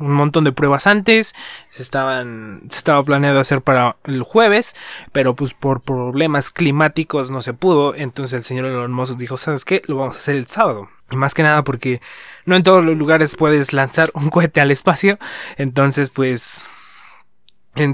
un 0.02 0.12
montón 0.12 0.44
de 0.44 0.52
pruebas 0.52 0.88
antes. 0.88 1.36
Se 1.70 1.82
estaban. 1.82 2.64
Se 2.70 2.78
estaba 2.78 3.04
planeado 3.04 3.40
hacer 3.40 3.62
para 3.62 3.98
el 4.06 4.24
jueves. 4.24 4.76
Pero 5.12 5.36
pues 5.36 5.54
por 5.54 5.82
problemas 5.82 6.52
climáticos 6.52 7.32
no 7.32 7.42
se 7.42 7.54
pudo. 7.54 7.96
Entonces 7.96 8.34
el 8.34 8.44
señor 8.44 8.66
Elon 8.66 8.92
Musk 8.92 9.18
dijo. 9.18 9.38
¿Sabes 9.38 9.66
qué? 9.66 9.82
Lo 9.88 9.98
vamos 9.98 10.16
a 10.16 10.20
hacer 10.20 10.36
el 10.36 10.48
sábado. 10.48 10.90
Y 11.10 11.16
más 11.16 11.34
que 11.34 11.44
nada 11.44 11.64
porque 11.64 12.02
no 12.46 12.56
en 12.56 12.64
todos 12.64 12.84
los 12.84 12.98
lugares 12.98 13.36
puedes 13.36 13.74
lanzar 13.74 14.10
un 14.14 14.30
cohete 14.30 14.62
al 14.62 14.72
espacio. 14.72 15.18
Entonces, 15.58 16.10
pues. 16.10 16.70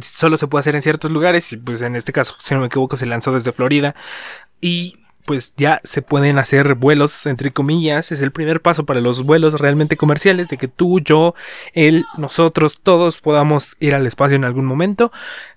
solo 0.01 0.37
se 0.37 0.47
puede 0.47 0.61
hacer 0.61 0.75
en 0.75 0.81
ciertos 0.81 1.11
lugares. 1.11 1.51
Y 1.53 1.57
pues 1.57 1.81
en 1.81 1.95
este 1.95 2.13
caso, 2.13 2.35
si 2.39 2.53
no 2.53 2.61
me 2.61 2.67
equivoco, 2.67 2.95
se 2.95 3.05
lanzó 3.05 3.31
desde 3.33 3.51
Florida. 3.51 3.95
Y 4.61 4.99
pues 5.27 5.53
ya 5.57 5.81
se 5.83 6.01
pueden 6.01 6.39
hacer 6.39 6.75
vuelos, 6.75 7.25
entre 7.25 7.51
comillas, 7.51 8.13
es 8.13 8.21
el 8.21 8.31
primer 8.31 8.61
paso 8.61 8.85
para 8.85 9.01
los 9.01 9.23
vuelos 9.23 9.59
realmente 9.59 9.97
comerciales, 9.97 10.47
de 10.47 10.55
que 10.55 10.69
tú, 10.69 11.01
yo, 11.01 11.35
él, 11.73 12.05
nosotros, 12.17 12.79
todos 12.81 13.19
podamos 13.19 13.75
ir 13.81 13.93
al 13.93 14.07
espacio 14.07 14.37
en 14.37 14.45
algún 14.45 14.63
momento. 14.63 15.11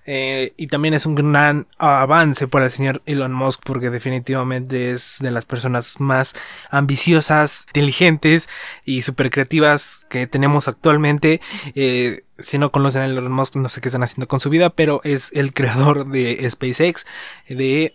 Eh, 0.06 0.54
y 0.56 0.66
también 0.66 0.94
es 0.94 1.06
un 1.06 1.14
gran 1.14 1.68
avance 1.78 2.48
para 2.48 2.64
el 2.64 2.72
señor 2.72 3.00
Elon 3.06 3.32
Musk, 3.32 3.60
porque 3.64 3.90
definitivamente 3.90 4.90
es 4.90 5.18
de 5.20 5.30
las 5.30 5.44
personas 5.44 6.00
más 6.00 6.34
ambiciosas, 6.68 7.66
inteligentes 7.68 8.48
y 8.84 9.02
super 9.02 9.30
creativas 9.30 10.04
que 10.10 10.26
tenemos 10.26 10.66
actualmente. 10.66 11.40
Eh, 11.76 12.24
si 12.40 12.58
no 12.58 12.72
conocen 12.72 13.02
a 13.02 13.06
Elon 13.06 13.30
Musk, 13.30 13.56
no 13.56 13.68
sé 13.68 13.80
qué 13.80 13.88
están 13.88 14.02
haciendo 14.02 14.28
con 14.28 14.40
su 14.40 14.50
vida, 14.50 14.70
pero 14.70 15.00
es 15.04 15.32
el 15.34 15.52
creador 15.54 16.06
de 16.06 16.48
SpaceX, 16.50 17.06
de 17.48 17.94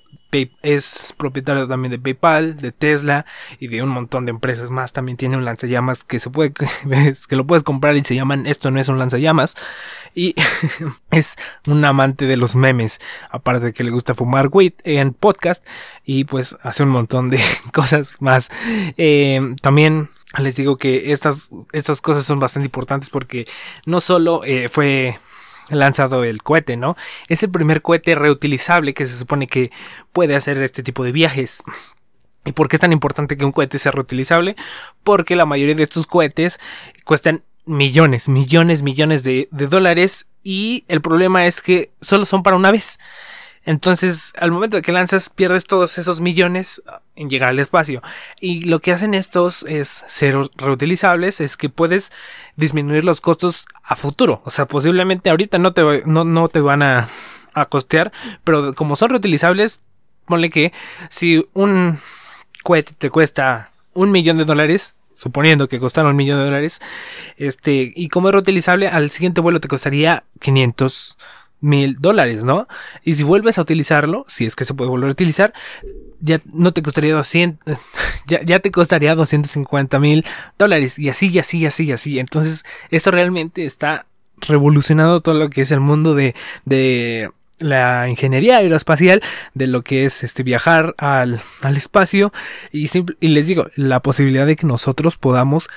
es 0.61 1.13
propietario 1.17 1.67
también 1.67 1.91
de 1.91 1.99
PayPal, 1.99 2.57
de 2.57 2.71
Tesla 2.71 3.25
y 3.59 3.67
de 3.67 3.81
un 3.81 3.89
montón 3.89 4.25
de 4.25 4.31
empresas 4.31 4.69
más. 4.69 4.93
También 4.93 5.17
tiene 5.17 5.37
un 5.37 5.45
lanzallamas 5.45 6.03
que 6.03 6.19
se 6.19 6.29
puede, 6.29 6.53
que 7.29 7.35
lo 7.35 7.47
puedes 7.47 7.63
comprar 7.63 7.95
y 7.95 8.03
se 8.03 8.15
llaman 8.15 8.45
Esto 8.45 8.71
no 8.71 8.79
es 8.79 8.89
un 8.89 8.99
lanzallamas. 8.99 9.55
Y 10.13 10.35
es 11.11 11.37
un 11.67 11.83
amante 11.85 12.25
de 12.25 12.37
los 12.37 12.55
memes. 12.55 12.99
Aparte 13.29 13.67
de 13.67 13.73
que 13.73 13.83
le 13.83 13.91
gusta 13.91 14.15
fumar 14.15 14.49
weed 14.51 14.73
en 14.83 15.13
podcast 15.13 15.65
y 16.03 16.25
pues 16.25 16.57
hace 16.61 16.83
un 16.83 16.89
montón 16.89 17.29
de 17.29 17.39
cosas 17.71 18.15
más. 18.19 18.49
Eh, 18.97 19.55
también 19.61 20.09
les 20.39 20.55
digo 20.55 20.77
que 20.77 21.11
estas, 21.11 21.49
estas 21.71 22.01
cosas 22.01 22.23
son 22.23 22.39
bastante 22.39 22.65
importantes 22.65 23.09
porque 23.09 23.47
no 23.85 23.99
solo 23.99 24.43
eh, 24.43 24.67
fue 24.67 25.17
lanzado 25.69 26.23
el 26.23 26.43
cohete, 26.43 26.77
¿no? 26.77 26.95
Es 27.27 27.43
el 27.43 27.51
primer 27.51 27.81
cohete 27.81 28.15
reutilizable 28.15 28.93
que 28.93 29.05
se 29.05 29.17
supone 29.17 29.47
que 29.47 29.71
puede 30.11 30.35
hacer 30.35 30.61
este 30.61 30.83
tipo 30.83 31.03
de 31.03 31.11
viajes. 31.11 31.63
¿Y 32.45 32.51
por 32.51 32.67
qué 32.67 32.75
es 32.75 32.81
tan 32.81 32.93
importante 32.93 33.37
que 33.37 33.45
un 33.45 33.51
cohete 33.51 33.79
sea 33.79 33.91
reutilizable? 33.91 34.55
Porque 35.03 35.35
la 35.35 35.45
mayoría 35.45 35.75
de 35.75 35.83
estos 35.83 36.05
cohetes 36.05 36.59
cuestan 37.03 37.43
millones, 37.65 38.29
millones, 38.29 38.83
millones 38.83 39.23
de, 39.23 39.47
de 39.51 39.67
dólares 39.67 40.27
y 40.43 40.85
el 40.87 41.01
problema 41.01 41.47
es 41.47 41.63
que 41.63 41.91
solo 42.01 42.25
son 42.25 42.43
para 42.43 42.55
una 42.55 42.71
vez. 42.71 42.99
Entonces, 43.65 44.33
al 44.39 44.51
momento 44.51 44.75
de 44.75 44.83
que 44.83 44.91
lanzas, 44.91 45.29
pierdes 45.29 45.65
todos 45.65 45.97
esos 45.97 46.21
millones 46.21 46.83
en 47.15 47.29
llegar 47.29 47.49
al 47.49 47.59
espacio. 47.59 48.01
Y 48.39 48.61
lo 48.65 48.79
que 48.79 48.91
hacen 48.91 49.15
estos 49.15 49.63
es 49.63 50.03
ser 50.07 50.37
reutilizables, 50.55 51.41
es 51.41 51.57
que 51.57 51.69
puedes 51.69 52.11
disminuir 52.55 53.03
los 53.03 53.21
costos 53.21 53.65
a 53.83 53.95
futuro. 53.95 54.41
O 54.45 54.51
sea, 54.51 54.67
posiblemente 54.67 55.31
ahorita 55.31 55.57
no 55.57 55.73
te, 55.73 56.03
no, 56.05 56.47
te 56.47 56.61
van 56.61 56.83
a, 56.83 57.09
a 57.53 57.65
costear, 57.65 58.11
pero 58.43 58.75
como 58.75 58.95
son 58.95 59.09
reutilizables, 59.09 59.81
ponle 60.25 60.51
que 60.51 60.71
si 61.09 61.43
un 61.53 61.99
cohete 62.63 62.93
te 62.93 63.09
cuesta 63.09 63.71
un 63.93 64.11
millón 64.11 64.37
de 64.37 64.45
dólares, 64.45 64.95
suponiendo 65.15 65.67
que 65.67 65.79
costara 65.79 66.09
un 66.09 66.15
millón 66.15 66.37
de 66.37 66.45
dólares, 66.45 66.81
este, 67.37 67.93
y 67.95 68.09
como 68.09 68.27
es 68.27 68.33
reutilizable, 68.33 68.87
al 68.89 69.09
siguiente 69.09 69.41
vuelo 69.41 69.59
te 69.59 69.67
costaría 69.67 70.23
500 70.39 71.17
mil 71.65 71.97
dólares, 71.99 72.43
¿no? 72.43 72.67
Y 73.03 73.15
si 73.15 73.23
vuelves 73.23 73.57
a 73.57 73.63
utilizarlo, 73.63 74.23
si 74.27 74.45
es 74.45 74.55
que 74.55 74.65
se 74.65 74.75
puede 74.75 74.89
volver 74.89 75.09
a 75.09 75.13
utilizar, 75.13 75.51
ya 76.21 76.39
no 76.53 76.71
te 76.73 76.83
costaría 76.83 77.13
200, 77.15 77.77
ya, 78.27 78.43
ya 78.43 78.59
te 78.59 78.71
costaría 78.71 79.15
250 79.15 79.99
mil 79.99 80.23
dólares 80.59 80.99
y 80.99 81.09
así, 81.09 81.29
y 81.29 81.39
así, 81.39 81.65
así, 81.65 81.85
y 81.85 81.91
así. 81.91 82.19
Entonces, 82.19 82.65
esto 82.91 83.09
realmente 83.09 83.65
está 83.65 84.05
revolucionando 84.41 85.21
todo 85.21 85.35
lo 85.35 85.49
que 85.49 85.61
es 85.61 85.71
el 85.71 85.79
mundo 85.79 86.13
de, 86.13 86.35
de 86.65 87.31
la 87.57 88.09
ingeniería 88.09 88.57
aeroespacial, 88.57 89.21
de 89.55 89.65
lo 89.65 89.81
que 89.81 90.05
es 90.05 90.23
este 90.23 90.43
viajar 90.43 90.93
al, 90.99 91.41
al 91.61 91.77
espacio 91.77 92.31
y, 92.71 92.89
y 93.19 93.27
les 93.29 93.47
digo, 93.47 93.67
la 93.75 94.01
posibilidad 94.01 94.45
de 94.45 94.55
que 94.55 94.67
nosotros 94.67 95.17
podamos 95.17 95.69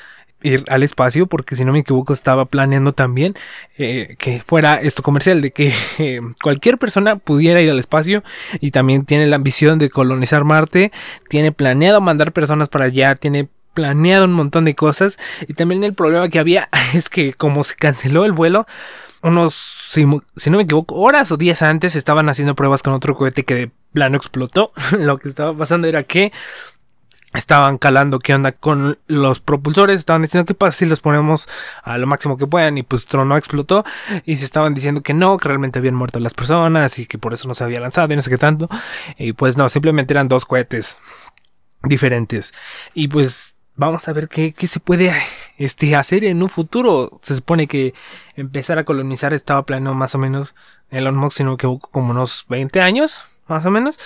ir 0.42 0.64
al 0.68 0.83
espacio 0.83 1.27
porque 1.27 1.57
si 1.57 1.64
no 1.64 1.72
me 1.72 1.81
equivoco 1.81 2.12
estaba 2.12 2.44
planeando 2.44 2.92
también 2.92 3.35
eh, 3.77 4.16
que 4.18 4.40
fuera 4.40 4.81
esto 4.81 5.03
comercial 5.03 5.40
de 5.40 5.51
que 5.51 5.72
eh, 5.98 6.20
cualquier 6.42 6.79
persona 6.79 7.16
pudiera 7.16 7.61
ir 7.61 7.70
al 7.70 7.79
espacio 7.79 8.22
y 8.61 8.70
también 8.70 9.05
tiene 9.05 9.27
la 9.27 9.37
ambición 9.37 9.79
de 9.79 9.90
colonizar 9.90 10.44
Marte 10.44 10.92
tiene 11.29 11.53
planeado 11.53 12.01
mandar 12.01 12.33
personas 12.33 12.68
para 12.68 12.87
allá 12.87 13.14
tiene 13.14 13.48
planeado 13.74 14.24
un 14.24 14.33
montón 14.33 14.64
de 14.64 14.74
cosas 14.74 15.18
y 15.46 15.55
también 15.55 15.85
el 15.85 15.94
problema 15.94 16.29
que 16.29 16.38
había 16.38 16.68
es 16.94 17.11
que 17.11 17.33
como 17.33 17.64
se 17.64 17.74
canceló 17.74 18.24
el 18.24 18.33
vuelo 18.33 18.66
unos 19.22 19.55
si, 19.55 20.07
si 20.37 20.51
no 20.51 20.59
me 20.59 20.62
equivoco 20.62 20.94
horas 20.96 21.33
o 21.33 21.37
días 21.37 21.62
antes 21.62 21.96
estaban 21.96 22.29
haciendo 22.29 22.55
pruebas 22.55 22.85
con 22.85 22.92
otro 22.92 23.16
cohete 23.16 23.44
que 23.44 23.55
de 23.55 23.70
plano 23.92 24.16
explotó. 24.16 24.72
Lo 24.98 25.16
que 25.18 25.29
estaba 25.29 25.53
pasando 25.55 25.88
era 25.88 26.03
que 26.03 26.33
estaban 27.38 27.79
calando 27.79 28.18
qué 28.18 28.35
onda 28.35 28.53
con 28.53 28.98
los 29.07 29.40
propulsores, 29.40 29.98
estaban 29.98 30.22
diciendo 30.22 30.46
que 30.46 30.55
pasa 30.55 30.79
si 30.79 30.87
los 30.87 31.01
ponemos 31.01 31.48
a 31.83 31.96
lo 31.98 32.07
máximo 32.07 32.37
que 32.37 32.46
puedan 32.46 32.79
y 32.79 32.83
pues 32.83 33.07
Trono 33.07 33.37
explotó 33.37 33.85
y 34.24 34.37
se 34.37 34.44
estaban 34.44 34.74
diciendo 34.74 35.03
que 35.03 35.14
no, 35.14 35.38
que 35.38 35.48
realmente 35.48 35.79
habían 35.79 35.94
muerto 35.94 36.20
las 36.20 36.35
personas 36.35 36.98
y 36.98 37.07
que 37.07 37.18
por 37.18 37.35
eso 37.35 37.48
no 37.48 37.55
se 37.55 37.64
había 37.64 37.81
lanzado 37.81 38.12
y 38.12 38.16
no 38.16 38.22
sé 38.22 38.31
qué 38.31 38.38
tanto 38.38 38.68
y 39.16 39.33
pues 39.33 39.57
no, 39.57 39.68
simplemente 39.68 40.12
eran 40.12 40.29
dos 40.29 40.44
cohetes 40.44 41.01
diferentes. 41.83 42.53
Y 42.94 43.09
pues 43.09 43.57
vamos 43.77 44.09
a 44.09 44.12
ver 44.12 44.29
qué, 44.29 44.53
qué 44.53 44.66
se 44.66 44.81
puede 44.81 45.12
este, 45.57 45.94
hacer 45.96 46.24
en 46.24 46.42
un 46.42 46.48
futuro. 46.48 47.18
Se 47.22 47.35
supone 47.35 47.66
que 47.66 47.94
empezar 48.37 48.79
a 48.79 48.85
colonizar 48.85 49.33
estaba 49.33 49.64
planeado 49.64 49.94
más 49.94 50.14
o 50.14 50.18
menos 50.18 50.55
Elon 50.90 51.16
Musk, 51.16 51.38
si 51.38 51.44
no 51.44 51.53
me 51.53 51.57
como 51.57 52.11
unos 52.11 52.44
20 52.48 52.81
años 52.81 53.38
más 53.48 53.66
o 53.66 53.70
menos. 53.70 53.98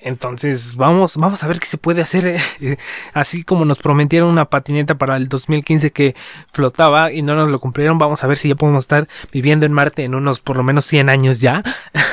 Entonces, 0.00 0.76
vamos, 0.76 1.16
vamos 1.16 1.42
a 1.42 1.48
ver 1.48 1.58
qué 1.58 1.66
se 1.66 1.78
puede 1.78 2.02
hacer. 2.02 2.26
Eh, 2.26 2.76
así 3.14 3.42
como 3.42 3.64
nos 3.64 3.78
prometieron 3.78 4.28
una 4.28 4.44
patineta 4.44 4.96
para 4.96 5.16
el 5.16 5.28
2015 5.28 5.90
que 5.90 6.14
flotaba 6.48 7.12
y 7.12 7.22
no 7.22 7.34
nos 7.34 7.50
lo 7.50 7.58
cumplieron. 7.58 7.98
Vamos 7.98 8.22
a 8.22 8.26
ver 8.26 8.36
si 8.36 8.48
ya 8.48 8.54
podemos 8.54 8.84
estar 8.84 9.08
viviendo 9.32 9.66
en 9.66 9.72
Marte 9.72 10.04
en 10.04 10.14
unos 10.14 10.40
por 10.40 10.56
lo 10.56 10.62
menos 10.62 10.84
100 10.84 11.08
años 11.08 11.40
ya. 11.40 11.62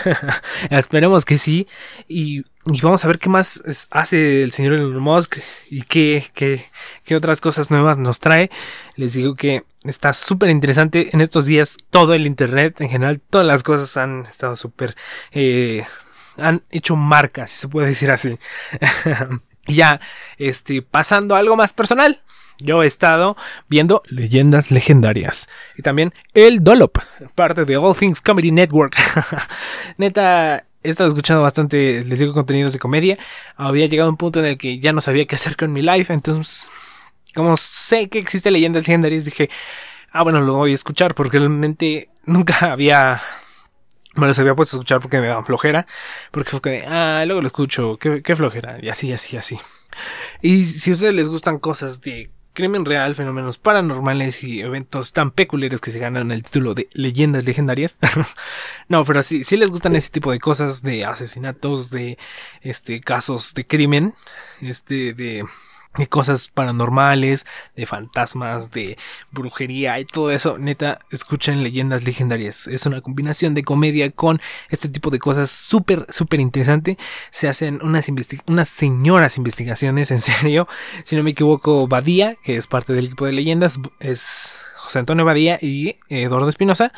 Esperemos 0.70 1.26
que 1.26 1.38
sí. 1.38 1.68
Y, 2.08 2.44
vamos 2.82 3.06
a 3.06 3.08
ver 3.08 3.20
qué 3.20 3.30
más 3.30 3.62
hace 3.92 4.44
el 4.44 4.52
señor 4.52 4.74
Elon 4.74 4.98
Musk 4.98 5.38
y 5.70 5.84
qué, 5.84 6.26
qué, 6.34 6.66
qué 7.06 7.16
otras 7.16 7.42
cosas 7.42 7.70
nuevas 7.70 7.98
nos 7.98 8.20
trae. 8.20 8.50
Les 8.96 9.14
digo 9.14 9.36
que 9.36 9.64
está 9.84 10.14
súper 10.14 10.50
interesante 10.50 11.10
en 11.14 11.22
estos 11.22 11.46
días. 11.46 11.78
Todo 11.90 12.14
el 12.14 12.26
Internet 12.26 12.82
en 12.82 12.90
general, 12.90 13.22
todas 13.22 13.46
las 13.46 13.64
cosas 13.64 13.96
han 13.98 14.22
estado 14.22 14.56
súper... 14.56 14.96
Eh, 15.32 15.84
han 16.38 16.62
hecho 16.72 16.96
marcas, 16.96 17.52
si 17.52 17.60
se 17.60 17.68
puede 17.68 17.88
decir 17.88 18.12
así. 18.12 18.38
ya, 19.68 20.00
este, 20.38 20.82
pasando 20.82 21.36
a 21.36 21.40
algo 21.40 21.56
más 21.56 21.74
personal. 21.74 22.22
Yo 22.60 22.84
he 22.84 22.88
estado 22.88 23.36
viendo 23.68 24.02
leyendas 24.08 24.72
legendarias. 24.72 25.50
Y 25.78 25.82
también 25.82 26.14
el 26.34 26.64
Dolop, 26.64 26.98
parte 27.36 27.66
de 27.66 27.76
All 27.76 27.96
Things 27.96 28.22
Comedy 28.22 28.52
Network. 28.52 28.96
Neta, 29.98 30.66
he 30.82 30.90
estado 30.90 31.10
escuchando 31.10 31.42
bastante, 31.42 32.02
les 32.06 32.20
digo, 32.20 32.34
contenidos 32.34 32.72
de 32.74 32.80
comedia. 32.80 33.18
Había 33.58 33.88
llegado 33.88 34.08
a 34.08 34.12
un 34.12 34.18
punto 34.18 34.40
en 34.40 34.46
el 34.46 34.58
que 34.58 34.80
ya 34.80 34.94
no 34.94 35.02
sabía 35.02 35.26
qué 35.26 35.36
hacer 35.36 35.58
con 35.58 35.74
mi 35.74 35.82
life. 35.82 36.14
Entonces, 36.14 36.72
como 37.34 37.58
sé 37.58 38.08
que 38.08 38.20
existe 38.20 38.52
leyendas 38.52 38.84
legendarias, 38.84 39.26
dije, 39.26 39.50
ah, 40.12 40.24
bueno, 40.24 40.40
lo 40.40 40.54
voy 40.54 40.72
a 40.72 40.76
escuchar 40.76 41.14
porque 41.14 41.40
realmente 41.40 42.10
nunca 42.26 42.72
había 42.72 43.22
me 44.16 44.28
los 44.28 44.40
había 44.40 44.56
puesto 44.56 44.76
a 44.76 44.80
escuchar 44.80 45.00
porque 45.02 45.20
me 45.20 45.28
daban 45.28 45.46
flojera. 45.46 45.88
Porque 46.32 46.52
fue 46.52 46.62
que, 46.62 46.86
ah, 46.88 47.24
luego 47.26 47.42
lo 47.42 47.48
escucho, 47.48 47.98
qué, 47.98 48.36
flojera. 48.36 48.78
Y 48.82 48.90
así, 48.90 49.12
así, 49.12 49.38
así. 49.38 49.60
Y 50.42 50.66
si 50.66 50.92
a 50.92 50.94
ustedes 50.94 51.14
les 51.14 51.30
gustan 51.30 51.60
cosas 51.60 52.02
de 52.02 52.32
crimen 52.54 52.86
real, 52.86 53.16
fenómenos 53.16 53.58
paranormales 53.58 54.44
y 54.44 54.62
eventos 54.62 55.12
tan 55.12 55.30
peculiares 55.30 55.82
que 55.82 55.92
se 55.92 56.00
ganan 56.00 56.32
el 56.32 56.44
título 56.44 56.74
de 56.74 56.88
leyendas 56.94 57.46
legendarias. 57.46 57.98
no, 58.88 59.04
pero 59.06 59.22
sí, 59.22 59.44
si 59.44 59.58
les 59.58 59.72
gustan 59.72 59.96
ese 59.96 60.10
tipo 60.10 60.32
de 60.32 60.40
cosas 60.40 60.82
de 60.82 61.06
asesinatos, 61.06 61.92
de 61.92 62.18
este 62.62 63.02
casos 63.02 63.54
de 63.54 63.68
crimen, 63.68 64.14
este 64.62 65.14
de 65.14 65.46
de 65.98 66.08
cosas 66.08 66.50
paranormales, 66.50 67.46
de 67.76 67.86
fantasmas, 67.86 68.72
de 68.72 68.98
brujería 69.32 70.00
y 70.00 70.06
todo 70.06 70.32
eso. 70.32 70.58
Neta, 70.58 71.00
escuchen 71.12 71.64
leyendas 71.64 72.04
legendarias. 72.04 72.68
Es 72.68 72.86
una 72.86 73.02
combinación 73.02 73.54
de 73.54 73.64
comedia 73.64 74.12
con 74.12 74.42
este 74.70 74.90
tipo 74.90 75.10
de 75.10 75.20
cosas 75.20 75.52
súper, 75.52 76.06
súper 76.10 76.40
interesante. 76.40 76.98
Se 77.30 77.48
hacen 77.48 77.80
unas, 77.82 78.10
unas 78.48 78.70
señoras 78.70 79.38
investigaciones, 79.38 80.12
en 80.16 80.20
serio. 80.20 80.68
Si 81.04 81.16
no 81.16 81.24
me 81.24 81.32
equivoco, 81.32 81.88
Badía, 81.88 82.36
que 82.36 82.58
es 82.58 82.68
parte 82.68 82.94
del 82.94 83.06
equipo 83.06 83.26
de 83.26 83.34
leyendas, 83.34 83.80
es 84.00 84.66
José 84.78 85.00
Antonio 85.00 85.26
Badía 85.26 85.58
y 85.62 85.98
Eduardo 86.10 86.50
Espinosa. 86.50 86.92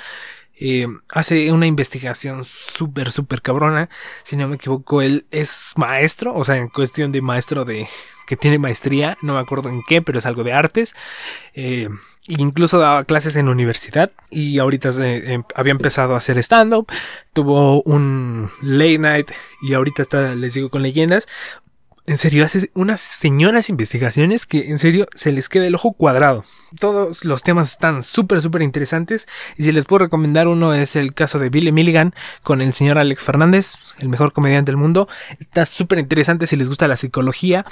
Eh, 0.60 0.88
hace 1.10 1.52
una 1.52 1.68
investigación 1.68 2.44
súper, 2.44 3.12
súper 3.12 3.42
cabrona. 3.42 3.90
Si 4.24 4.36
no 4.36 4.48
me 4.48 4.56
equivoco, 4.56 5.02
él 5.02 5.26
es 5.32 5.74
maestro, 5.78 6.34
o 6.34 6.44
sea, 6.44 6.58
en 6.58 6.70
cuestión 6.70 7.12
de 7.12 7.22
maestro 7.22 7.66
de 7.66 7.88
que 8.28 8.36
tiene 8.36 8.60
maestría, 8.60 9.18
no 9.22 9.34
me 9.34 9.40
acuerdo 9.40 9.70
en 9.70 9.82
qué, 9.88 10.02
pero 10.02 10.20
es 10.20 10.26
algo 10.26 10.44
de 10.44 10.52
artes. 10.52 10.96
Eh, 11.54 11.88
incluso 12.28 12.78
daba 12.78 13.06
clases 13.06 13.38
en 13.38 13.48
universidad 13.48 14.12
y 14.30 14.60
ahorita 14.60 14.90
em, 15.00 15.44
había 15.56 15.72
empezado 15.72 16.14
a 16.14 16.18
hacer 16.18 16.38
stand-up. 16.40 16.88
Tuvo 17.34 17.82
un 17.84 18.50
late 18.62 19.00
night 19.00 19.32
y 19.62 19.74
ahorita 19.74 20.02
está, 20.02 20.36
les 20.36 20.54
digo, 20.54 20.70
con 20.70 20.82
leyendas. 20.82 21.28
En 22.10 22.18
serio, 22.18 22.46
hace 22.46 22.72
unas 22.74 23.02
señoras 23.02 23.70
investigaciones 23.70 24.46
que 24.46 24.70
en 24.70 24.78
serio 24.78 25.08
se 25.14 25.34
les 25.34 25.50
queda 25.50 25.68
el 25.68 25.76
ojo 25.76 25.92
cuadrado. 25.92 26.46
Todos 26.80 27.26
los 27.26 27.44
temas 27.44 27.70
están 27.70 28.02
súper, 28.02 28.42
súper 28.42 28.62
interesantes. 28.62 29.28
Y 29.58 29.64
si 29.64 29.74
les 29.74 29.84
puedo 29.84 30.06
recomendar 30.06 30.48
uno 30.48 30.74
es 30.74 30.96
el 30.96 31.14
caso 31.14 31.38
de 31.38 31.50
Billy 31.50 31.74
Milligan 31.74 32.16
con 32.44 32.62
el 32.62 32.72
señor 32.72 32.98
Alex 32.98 33.22
Fernández, 33.22 33.74
el 34.00 34.08
mejor 34.08 34.32
comediante 34.32 34.72
del 34.72 34.78
mundo. 34.78 35.10
Está 35.38 35.66
súper 35.66 36.00
interesante 36.00 36.48
si 36.48 36.56
les 36.56 36.70
gusta 36.70 36.88
la 36.88 36.96
psicología. 36.96 37.66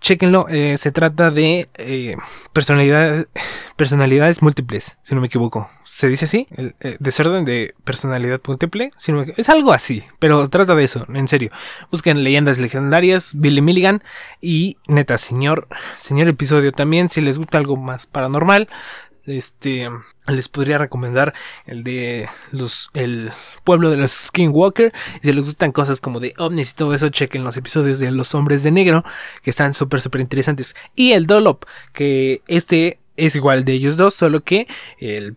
Chequenlo, 0.00 0.46
eh, 0.48 0.76
se 0.78 0.92
trata 0.92 1.30
de 1.30 1.68
eh, 1.74 2.16
personalidades, 2.54 4.42
múltiples, 4.42 4.98
si 5.02 5.14
no 5.14 5.20
me 5.20 5.26
equivoco. 5.26 5.68
¿Se 5.84 6.08
dice 6.08 6.24
así? 6.24 6.48
El, 6.52 6.74
eh, 6.80 6.96
desorden 7.00 7.44
de 7.44 7.74
personalidad 7.84 8.40
múltiple. 8.46 8.92
Si 8.96 9.12
no 9.12 9.22
es 9.22 9.48
algo 9.50 9.72
así, 9.72 10.02
pero 10.18 10.46
trata 10.46 10.74
de 10.74 10.84
eso, 10.84 11.04
en 11.12 11.28
serio. 11.28 11.50
Busquen 11.90 12.24
leyendas 12.24 12.58
legendarias, 12.58 13.32
Billy 13.36 13.60
Milligan 13.60 14.02
y 14.40 14.78
neta, 14.88 15.18
señor, 15.18 15.68
señor 15.96 16.28
episodio 16.28 16.72
también, 16.72 17.10
si 17.10 17.20
les 17.20 17.36
gusta 17.36 17.58
algo 17.58 17.76
más 17.76 18.06
paranormal, 18.06 18.68
este 19.38 19.88
les 20.26 20.48
podría 20.48 20.78
recomendar 20.78 21.34
el 21.66 21.84
de 21.84 22.28
los 22.52 22.90
el 22.94 23.30
pueblo 23.64 23.90
de 23.90 23.96
los 23.96 24.12
skinwalker. 24.12 24.92
Y 25.22 25.26
si 25.26 25.32
les 25.32 25.44
gustan 25.44 25.72
cosas 25.72 26.00
como 26.00 26.20
de 26.20 26.34
ovnis 26.38 26.72
y 26.72 26.74
todo 26.74 26.94
eso 26.94 27.08
chequen 27.08 27.44
los 27.44 27.56
episodios 27.56 27.98
de 27.98 28.10
los 28.10 28.34
hombres 28.34 28.62
de 28.62 28.70
negro 28.70 29.04
que 29.42 29.50
están 29.50 29.74
súper 29.74 30.00
súper 30.00 30.20
interesantes. 30.20 30.74
Y 30.94 31.12
el 31.12 31.26
dolop 31.26 31.64
que 31.92 32.42
este 32.46 32.98
es 33.16 33.36
igual 33.36 33.64
de 33.64 33.72
ellos 33.72 33.96
dos 33.96 34.14
solo 34.14 34.42
que 34.42 34.66
el 34.98 35.36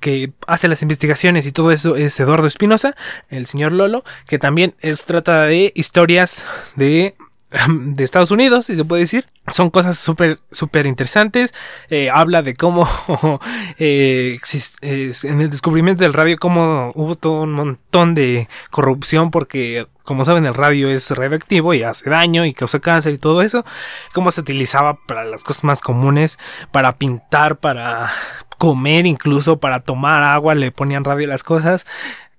que 0.00 0.32
hace 0.46 0.66
las 0.66 0.82
investigaciones 0.82 1.46
y 1.46 1.52
todo 1.52 1.70
eso 1.70 1.94
es 1.94 2.18
Eduardo 2.18 2.46
Espinosa, 2.46 2.96
el 3.28 3.46
señor 3.46 3.72
Lolo, 3.72 4.02
que 4.26 4.38
también 4.38 4.74
es, 4.80 5.04
trata 5.04 5.44
de 5.44 5.72
historias 5.76 6.46
de 6.74 7.14
de 7.68 8.04
Estados 8.04 8.30
Unidos, 8.30 8.66
si 8.66 8.76
se 8.76 8.84
puede 8.84 9.00
decir. 9.00 9.26
Son 9.48 9.70
cosas 9.70 9.98
súper, 9.98 10.38
súper 10.50 10.86
interesantes. 10.86 11.52
Eh, 11.88 12.08
habla 12.10 12.42
de 12.42 12.54
cómo 12.54 12.88
eh, 13.78 14.38
en 14.82 15.40
el 15.40 15.50
descubrimiento 15.50 16.04
del 16.04 16.12
radio, 16.12 16.38
cómo 16.38 16.92
hubo 16.94 17.14
todo 17.16 17.42
un 17.42 17.52
montón 17.52 18.14
de 18.14 18.48
corrupción 18.70 19.30
porque, 19.30 19.86
como 20.04 20.24
saben, 20.24 20.46
el 20.46 20.54
radio 20.54 20.88
es 20.88 21.10
radioactivo 21.10 21.74
y 21.74 21.82
hace 21.82 22.08
daño 22.08 22.46
y 22.46 22.54
causa 22.54 22.78
cáncer 22.78 23.14
y 23.14 23.18
todo 23.18 23.42
eso. 23.42 23.64
Cómo 24.12 24.30
se 24.30 24.42
utilizaba 24.42 24.98
para 25.06 25.24
las 25.24 25.42
cosas 25.42 25.64
más 25.64 25.80
comunes, 25.80 26.38
para 26.70 26.92
pintar, 26.92 27.56
para 27.58 28.10
comer, 28.58 29.06
incluso 29.06 29.58
para 29.58 29.80
tomar 29.80 30.22
agua, 30.22 30.54
le 30.54 30.70
ponían 30.70 31.02
radio 31.02 31.26
a 31.26 31.30
las 31.30 31.42
cosas 31.42 31.86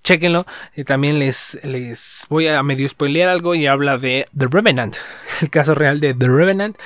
chequenlo. 0.04 0.46
Y 0.76 0.84
también 0.84 1.20
les, 1.20 1.60
les 1.64 2.26
voy 2.30 2.48
a 2.48 2.62
medio 2.64 2.88
spoilear 2.88 3.30
algo 3.30 3.56
y 3.56 3.68
habla 3.68 3.98
de 3.98 4.28
The 4.38 4.48
Revenant, 4.50 4.96
el 5.42 5.50
caso 5.50 5.74
real 5.74 6.00
de 6.00 6.14
The 6.14 6.28
Revenant. 6.28 6.78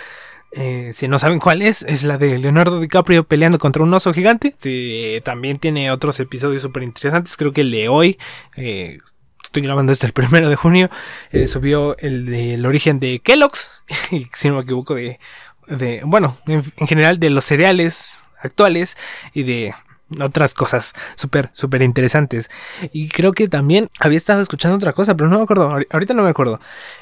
Eh, 0.57 0.91
si 0.93 1.09
no 1.09 1.19
saben 1.19 1.39
cuál 1.39 1.61
es, 1.61 1.83
es 1.83 2.03
la 2.03 2.17
de 2.17 2.39
Leonardo 2.39 2.79
DiCaprio 2.79 3.25
peleando 3.25 3.59
contra 3.59 3.83
un 3.83 3.93
oso 3.93 4.13
gigante. 4.13 4.55
también 5.23 5.59
tiene 5.59 5.91
otros 5.91 6.19
episodios 6.19 6.61
súper 6.61 6.83
interesantes. 6.83 7.35
Creo 7.35 7.51
que 7.51 7.61
el 7.61 7.71
de 7.71 7.89
hoy, 7.89 8.17
eh, 8.55 8.97
estoy 9.43 9.63
grabando 9.63 9.91
este 9.91 10.07
el 10.07 10.13
primero 10.13 10.47
de 10.49 10.55
junio, 10.55 10.89
eh, 11.31 11.47
subió 11.47 11.97
el 11.97 12.25
del 12.25 12.65
origen 12.65 12.99
de 12.99 13.19
Kellogg's. 13.19 13.81
Y 14.11 14.27
si 14.33 14.47
no 14.47 14.55
me 14.55 14.61
equivoco, 14.61 14.95
de, 14.95 15.19
de 15.67 16.01
bueno, 16.05 16.37
en 16.47 16.87
general 16.87 17.19
de 17.19 17.29
los 17.31 17.43
cereales 17.43 18.23
actuales 18.41 18.95
y 19.33 19.43
de 19.43 19.73
otras 20.21 20.53
cosas 20.53 20.93
súper, 21.15 21.49
súper 21.53 21.81
interesantes. 21.81 22.49
Y 22.93 23.09
creo 23.09 23.33
que 23.33 23.47
también 23.47 23.89
había 23.99 24.17
estado 24.17 24.41
escuchando 24.41 24.75
otra 24.77 24.93
cosa, 24.93 25.15
pero 25.15 25.29
no 25.29 25.37
me 25.37 25.43
acuerdo. 25.43 25.77
Ahorita 25.89 26.13
no 26.13 26.23
me 26.23 26.29
acuerdo. 26.29 26.59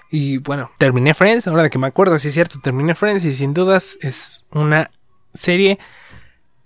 Y 0.09 0.37
bueno, 0.37 0.69
terminé 0.77 1.13
Friends. 1.13 1.47
Ahora 1.47 1.63
de 1.63 1.69
que 1.69 1.77
me 1.77 1.87
acuerdo, 1.87 2.17
sí 2.19 2.29
es 2.29 2.33
cierto, 2.33 2.59
terminé 2.61 2.95
Friends 2.95 3.25
y 3.25 3.33
sin 3.33 3.53
dudas 3.53 3.97
es 4.01 4.45
una 4.51 4.91
serie 5.33 5.79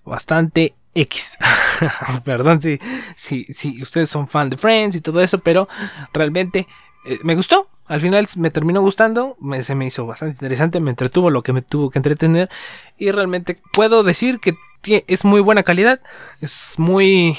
bastante 0.04 0.74
X. 0.94 1.38
Perdón 2.24 2.60
si, 2.60 2.78
si, 3.14 3.44
si 3.44 3.82
ustedes 3.82 4.10
son 4.10 4.28
fan 4.28 4.50
de 4.50 4.56
Friends 4.56 4.96
y 4.96 5.00
todo 5.00 5.20
eso, 5.20 5.38
pero 5.38 5.68
realmente 6.12 6.66
eh, 7.04 7.18
me 7.22 7.34
gustó. 7.34 7.66
Al 7.86 8.02
final 8.02 8.26
me 8.36 8.50
terminó 8.50 8.82
gustando, 8.82 9.38
se 9.62 9.74
me 9.74 9.86
hizo 9.86 10.06
bastante 10.06 10.34
interesante, 10.34 10.78
me 10.78 10.90
entretuvo 10.90 11.30
lo 11.30 11.42
que 11.42 11.54
me 11.54 11.62
tuvo 11.62 11.88
que 11.88 11.98
entretener 11.98 12.50
y 12.98 13.10
realmente 13.12 13.56
puedo 13.72 14.02
decir 14.02 14.40
que 14.40 14.54
es 14.84 15.24
muy 15.24 15.40
buena 15.40 15.62
calidad, 15.62 16.00
es 16.40 16.74
muy 16.78 17.36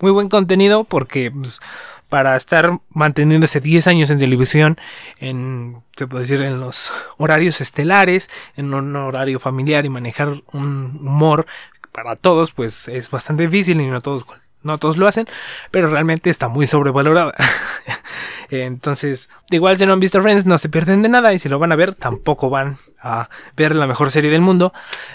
muy 0.00 0.12
buen 0.12 0.28
contenido 0.28 0.84
porque 0.84 1.30
pues, 1.30 1.60
para 2.08 2.36
estar 2.36 2.78
manteniéndose 2.90 3.60
10 3.60 3.86
años 3.86 4.10
en 4.10 4.18
televisión, 4.18 4.78
en, 5.18 5.82
se 5.96 6.06
puede 6.06 6.24
decir, 6.24 6.42
en 6.42 6.60
los 6.60 6.92
horarios 7.18 7.60
estelares, 7.60 8.30
en 8.56 8.72
un 8.72 8.96
horario 8.96 9.38
familiar 9.38 9.84
y 9.84 9.90
manejar 9.90 10.28
un 10.52 10.98
humor 11.02 11.46
para 11.92 12.16
todos, 12.16 12.52
pues 12.52 12.88
es 12.88 13.10
bastante 13.10 13.44
difícil 13.46 13.80
y 13.80 13.86
no 13.86 14.00
todos, 14.00 14.24
no 14.62 14.78
todos 14.78 14.96
lo 14.96 15.06
hacen, 15.06 15.26
pero 15.70 15.88
realmente 15.88 16.30
está 16.30 16.48
muy 16.48 16.66
sobrevalorada. 16.66 17.34
Entonces, 18.50 19.28
igual 19.50 19.76
si 19.76 19.84
no 19.84 19.92
han 19.92 20.00
visto 20.00 20.22
Friends, 20.22 20.46
no 20.46 20.56
se 20.58 20.68
pierden 20.68 21.02
de 21.02 21.08
nada. 21.08 21.34
Y 21.34 21.38
si 21.38 21.48
lo 21.48 21.58
van 21.58 21.72
a 21.72 21.76
ver, 21.76 21.94
tampoco 21.94 22.48
van 22.48 22.78
a 23.00 23.28
ver 23.56 23.74
la 23.74 23.86
mejor 23.86 24.10
serie 24.10 24.30
del 24.30 24.40
mundo. 24.40 24.72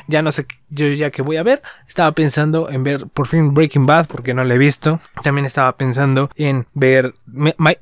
Ya 0.08 0.22
no 0.22 0.32
sé 0.32 0.46
yo 0.70 0.88
ya 0.88 1.10
que 1.10 1.22
voy 1.22 1.38
a 1.38 1.44
ver. 1.44 1.62
Estaba 1.88 2.12
pensando 2.12 2.70
en 2.70 2.84
ver 2.84 3.08
por 3.08 3.28
fin 3.28 3.54
Breaking 3.54 3.86
Bad, 3.86 4.08
porque 4.08 4.34
no 4.34 4.44
la 4.44 4.54
he 4.54 4.58
visto. 4.58 5.00
También 5.24 5.46
estaba 5.46 5.76
pensando 5.78 6.30
en 6.36 6.68
ver 6.74 7.14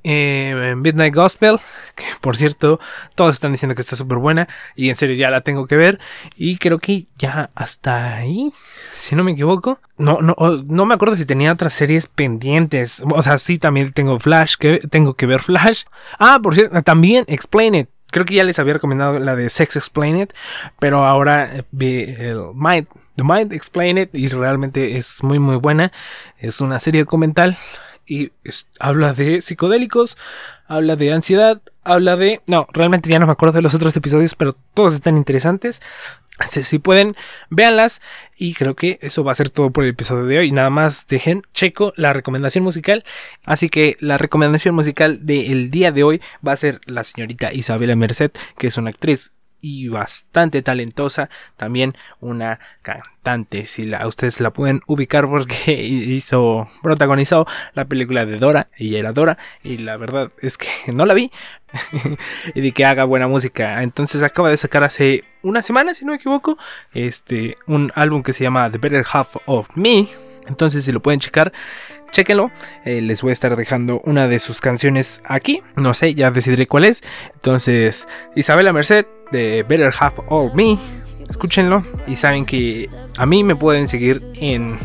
eh, 0.03 0.73
Midnight 0.77 1.13
Gospel, 1.13 1.59
que 1.95 2.05
por 2.21 2.37
cierto, 2.37 2.79
todos 3.15 3.35
están 3.35 3.51
diciendo 3.51 3.75
que 3.75 3.81
está 3.81 3.95
súper 3.95 4.19
buena. 4.19 4.47
Y 4.75 4.89
en 4.89 4.95
serio, 4.95 5.15
ya 5.15 5.29
la 5.29 5.41
tengo 5.41 5.67
que 5.67 5.75
ver. 5.75 5.99
Y 6.35 6.57
creo 6.57 6.79
que 6.79 7.07
ya 7.17 7.49
hasta 7.55 8.15
ahí, 8.15 8.53
si 8.93 9.15
no 9.15 9.23
me 9.23 9.33
equivoco. 9.33 9.79
No, 9.97 10.17
no, 10.19 10.35
no 10.65 10.85
me 10.87 10.95
acuerdo 10.95 11.15
si 11.15 11.25
tenía 11.25 11.50
otras 11.51 11.73
series 11.73 12.07
pendientes. 12.07 13.03
O 13.13 13.21
sea, 13.21 13.37
sí, 13.37 13.57
también 13.57 13.91
tengo 13.93 14.19
Flash, 14.19 14.55
que 14.57 14.79
tengo 14.79 15.13
que 15.13 15.25
ver 15.25 15.41
Flash. 15.41 15.83
Ah, 16.19 16.39
por 16.41 16.55
cierto, 16.55 16.81
también 16.81 17.25
Explain 17.27 17.75
It. 17.75 17.89
Creo 18.11 18.25
que 18.25 18.35
ya 18.35 18.43
les 18.43 18.59
había 18.59 18.73
recomendado 18.73 19.19
la 19.19 19.35
de 19.35 19.49
Sex 19.49 19.77
Explain 19.77 20.17
It, 20.17 20.33
pero 20.79 21.05
ahora 21.05 21.63
vi 21.71 22.03
el 22.03 22.41
Mind, 22.53 22.87
The 23.15 23.23
Mind 23.23 23.53
Explain 23.53 23.97
It 23.97 24.09
y 24.13 24.27
realmente 24.27 24.97
es 24.97 25.23
muy 25.23 25.39
muy 25.39 25.55
buena. 25.55 25.91
Es 26.37 26.59
una 26.59 26.79
serie 26.79 27.01
documental 27.01 27.57
y 28.05 28.33
habla 28.79 29.13
de 29.13 29.41
psicodélicos, 29.41 30.17
habla 30.67 30.97
de 30.97 31.13
ansiedad, 31.13 31.61
habla 31.83 32.17
de... 32.17 32.41
No, 32.47 32.67
realmente 32.73 33.09
ya 33.09 33.19
no 33.19 33.25
me 33.25 33.31
acuerdo 33.31 33.53
de 33.53 33.61
los 33.61 33.75
otros 33.75 33.95
episodios, 33.95 34.35
pero 34.35 34.53
todos 34.73 34.95
están 34.95 35.15
interesantes. 35.15 35.81
Si, 36.45 36.79
pueden, 36.79 37.15
véanlas. 37.49 38.01
Y 38.35 38.53
creo 38.53 38.75
que 38.75 38.97
eso 39.01 39.23
va 39.23 39.31
a 39.31 39.35
ser 39.35 39.49
todo 39.49 39.71
por 39.71 39.83
el 39.83 39.91
episodio 39.91 40.25
de 40.25 40.39
hoy. 40.39 40.51
Nada 40.51 40.69
más 40.69 41.07
dejen 41.07 41.43
checo 41.53 41.93
la 41.95 42.13
recomendación 42.13 42.63
musical. 42.63 43.03
Así 43.45 43.69
que 43.69 43.97
la 43.99 44.17
recomendación 44.17 44.73
musical 44.73 45.25
del 45.25 45.69
día 45.69 45.91
de 45.91 46.03
hoy 46.03 46.21
va 46.45 46.53
a 46.53 46.57
ser 46.57 46.81
la 46.85 47.03
señorita 47.03 47.53
Isabela 47.53 47.95
Merced, 47.95 48.31
que 48.57 48.67
es 48.67 48.77
una 48.77 48.89
actriz 48.89 49.33
y 49.61 49.87
bastante 49.87 50.61
talentosa. 50.61 51.29
También 51.55 51.93
una 52.19 52.59
cantante. 52.81 53.65
Si 53.65 53.85
la, 53.85 54.07
ustedes 54.07 54.41
la 54.41 54.51
pueden 54.51 54.81
ubicar 54.87 55.27
porque 55.27 55.73
hizo, 55.83 56.67
protagonizó 56.81 57.47
la 57.73 57.85
película 57.85 58.25
de 58.25 58.37
Dora. 58.37 58.67
Y 58.77 58.95
era 58.95 59.13
Dora. 59.13 59.37
Y 59.63 59.77
la 59.77 59.97
verdad 59.97 60.31
es 60.41 60.57
que 60.57 60.67
no 60.93 61.05
la 61.05 61.13
vi. 61.13 61.31
y 62.55 62.61
de 62.61 62.71
que 62.71 62.85
haga 62.85 63.03
buena 63.05 63.27
música. 63.27 63.83
Entonces 63.83 64.23
acaba 64.23 64.49
de 64.49 64.57
sacar 64.57 64.83
hace 64.83 65.23
una 65.43 65.61
semana, 65.61 65.93
si 65.93 66.05
no 66.05 66.11
me 66.11 66.17
equivoco, 66.17 66.57
este, 66.93 67.57
un 67.65 67.91
álbum 67.95 68.21
que 68.23 68.33
se 68.33 68.43
llama 68.43 68.69
The 68.69 68.77
Better 68.77 69.05
Half 69.11 69.37
of 69.45 69.75
Me. 69.75 70.07
Entonces 70.47 70.83
si 70.83 70.91
lo 70.91 71.01
pueden 71.01 71.19
checar, 71.19 71.53
chequenlo. 72.11 72.51
Eh, 72.85 73.01
les 73.01 73.21
voy 73.21 73.29
a 73.29 73.33
estar 73.33 73.55
dejando 73.55 74.01
una 74.05 74.27
de 74.27 74.39
sus 74.39 74.61
canciones 74.61 75.21
aquí. 75.25 75.63
No 75.75 75.93
sé, 75.93 76.13
ya 76.13 76.31
decidiré 76.31 76.67
cuál 76.67 76.85
es. 76.85 77.03
Entonces, 77.33 78.07
Isabela 78.35 78.73
Merced 78.73 79.05
de 79.31 79.63
Better 79.63 79.93
Half 79.97 80.19
of 80.27 80.53
Me. 80.53 80.77
Escúchenlo 81.29 81.83
y 82.07 82.15
saben 82.15 82.45
que 82.45 82.89
a 83.17 83.25
mí 83.25 83.43
me 83.43 83.55
pueden 83.55 83.87
seguir 83.87 84.21
en 84.35 84.77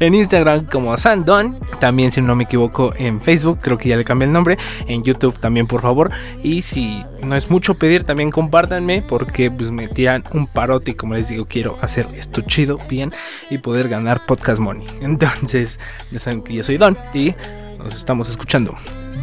en, 0.00 0.14
Instagram 0.14 0.66
como 0.66 0.96
Sandon. 0.96 1.58
También, 1.80 2.12
si 2.12 2.20
no 2.20 2.34
me 2.34 2.44
equivoco, 2.44 2.92
en 2.96 3.20
Facebook. 3.20 3.58
Creo 3.60 3.78
que 3.78 3.88
ya 3.88 3.96
le 3.96 4.04
cambié 4.04 4.26
el 4.26 4.32
nombre. 4.32 4.56
En 4.86 5.02
YouTube 5.02 5.38
también, 5.38 5.66
por 5.66 5.82
favor. 5.82 6.10
Y 6.42 6.62
si 6.62 7.04
no 7.22 7.36
es 7.36 7.50
mucho 7.50 7.74
pedir, 7.74 8.04
también 8.04 8.30
compártanme. 8.30 9.02
Porque 9.02 9.50
pues 9.50 9.70
me 9.70 9.88
tiran 9.88 10.24
un 10.32 10.46
parote. 10.46 10.92
Y 10.92 10.94
como 10.94 11.14
les 11.14 11.28
digo, 11.28 11.46
quiero 11.46 11.78
hacer 11.80 12.08
esto 12.14 12.42
chido, 12.42 12.78
bien. 12.88 13.12
Y 13.50 13.58
poder 13.58 13.88
ganar 13.88 14.26
podcast 14.26 14.60
money. 14.60 14.86
Entonces, 15.00 15.78
ya 16.10 16.18
saben 16.18 16.42
que 16.42 16.54
yo 16.54 16.62
soy 16.62 16.76
Don. 16.76 16.96
Y 17.12 17.34
nos 17.78 17.94
estamos 17.96 18.28
escuchando. 18.28 18.74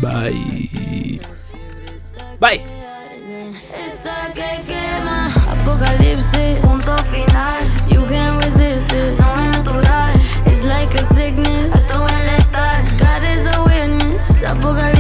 Bye. 0.01 1.21
Bye. 2.39 2.80
que 4.33 4.63
quema. 4.67 5.29
Apocalipsis, 5.51 6.59
punto 6.59 6.97
final. 7.05 7.61
You 7.87 8.05
can't 8.07 8.43
resist 8.43 8.91
it, 8.93 9.19
no 9.19 9.35
es 9.35 9.51
natural. 9.51 10.13
It's 10.45 10.63
like 10.63 10.93
a 10.95 11.03
sickness, 11.03 11.73
esto 11.75 12.07
es 12.07 12.25
letal. 12.25 12.97
God 12.97 13.23
is 13.23 13.47
a 13.47 13.63
witness, 13.63 14.43
apocalipsis. 14.43 14.90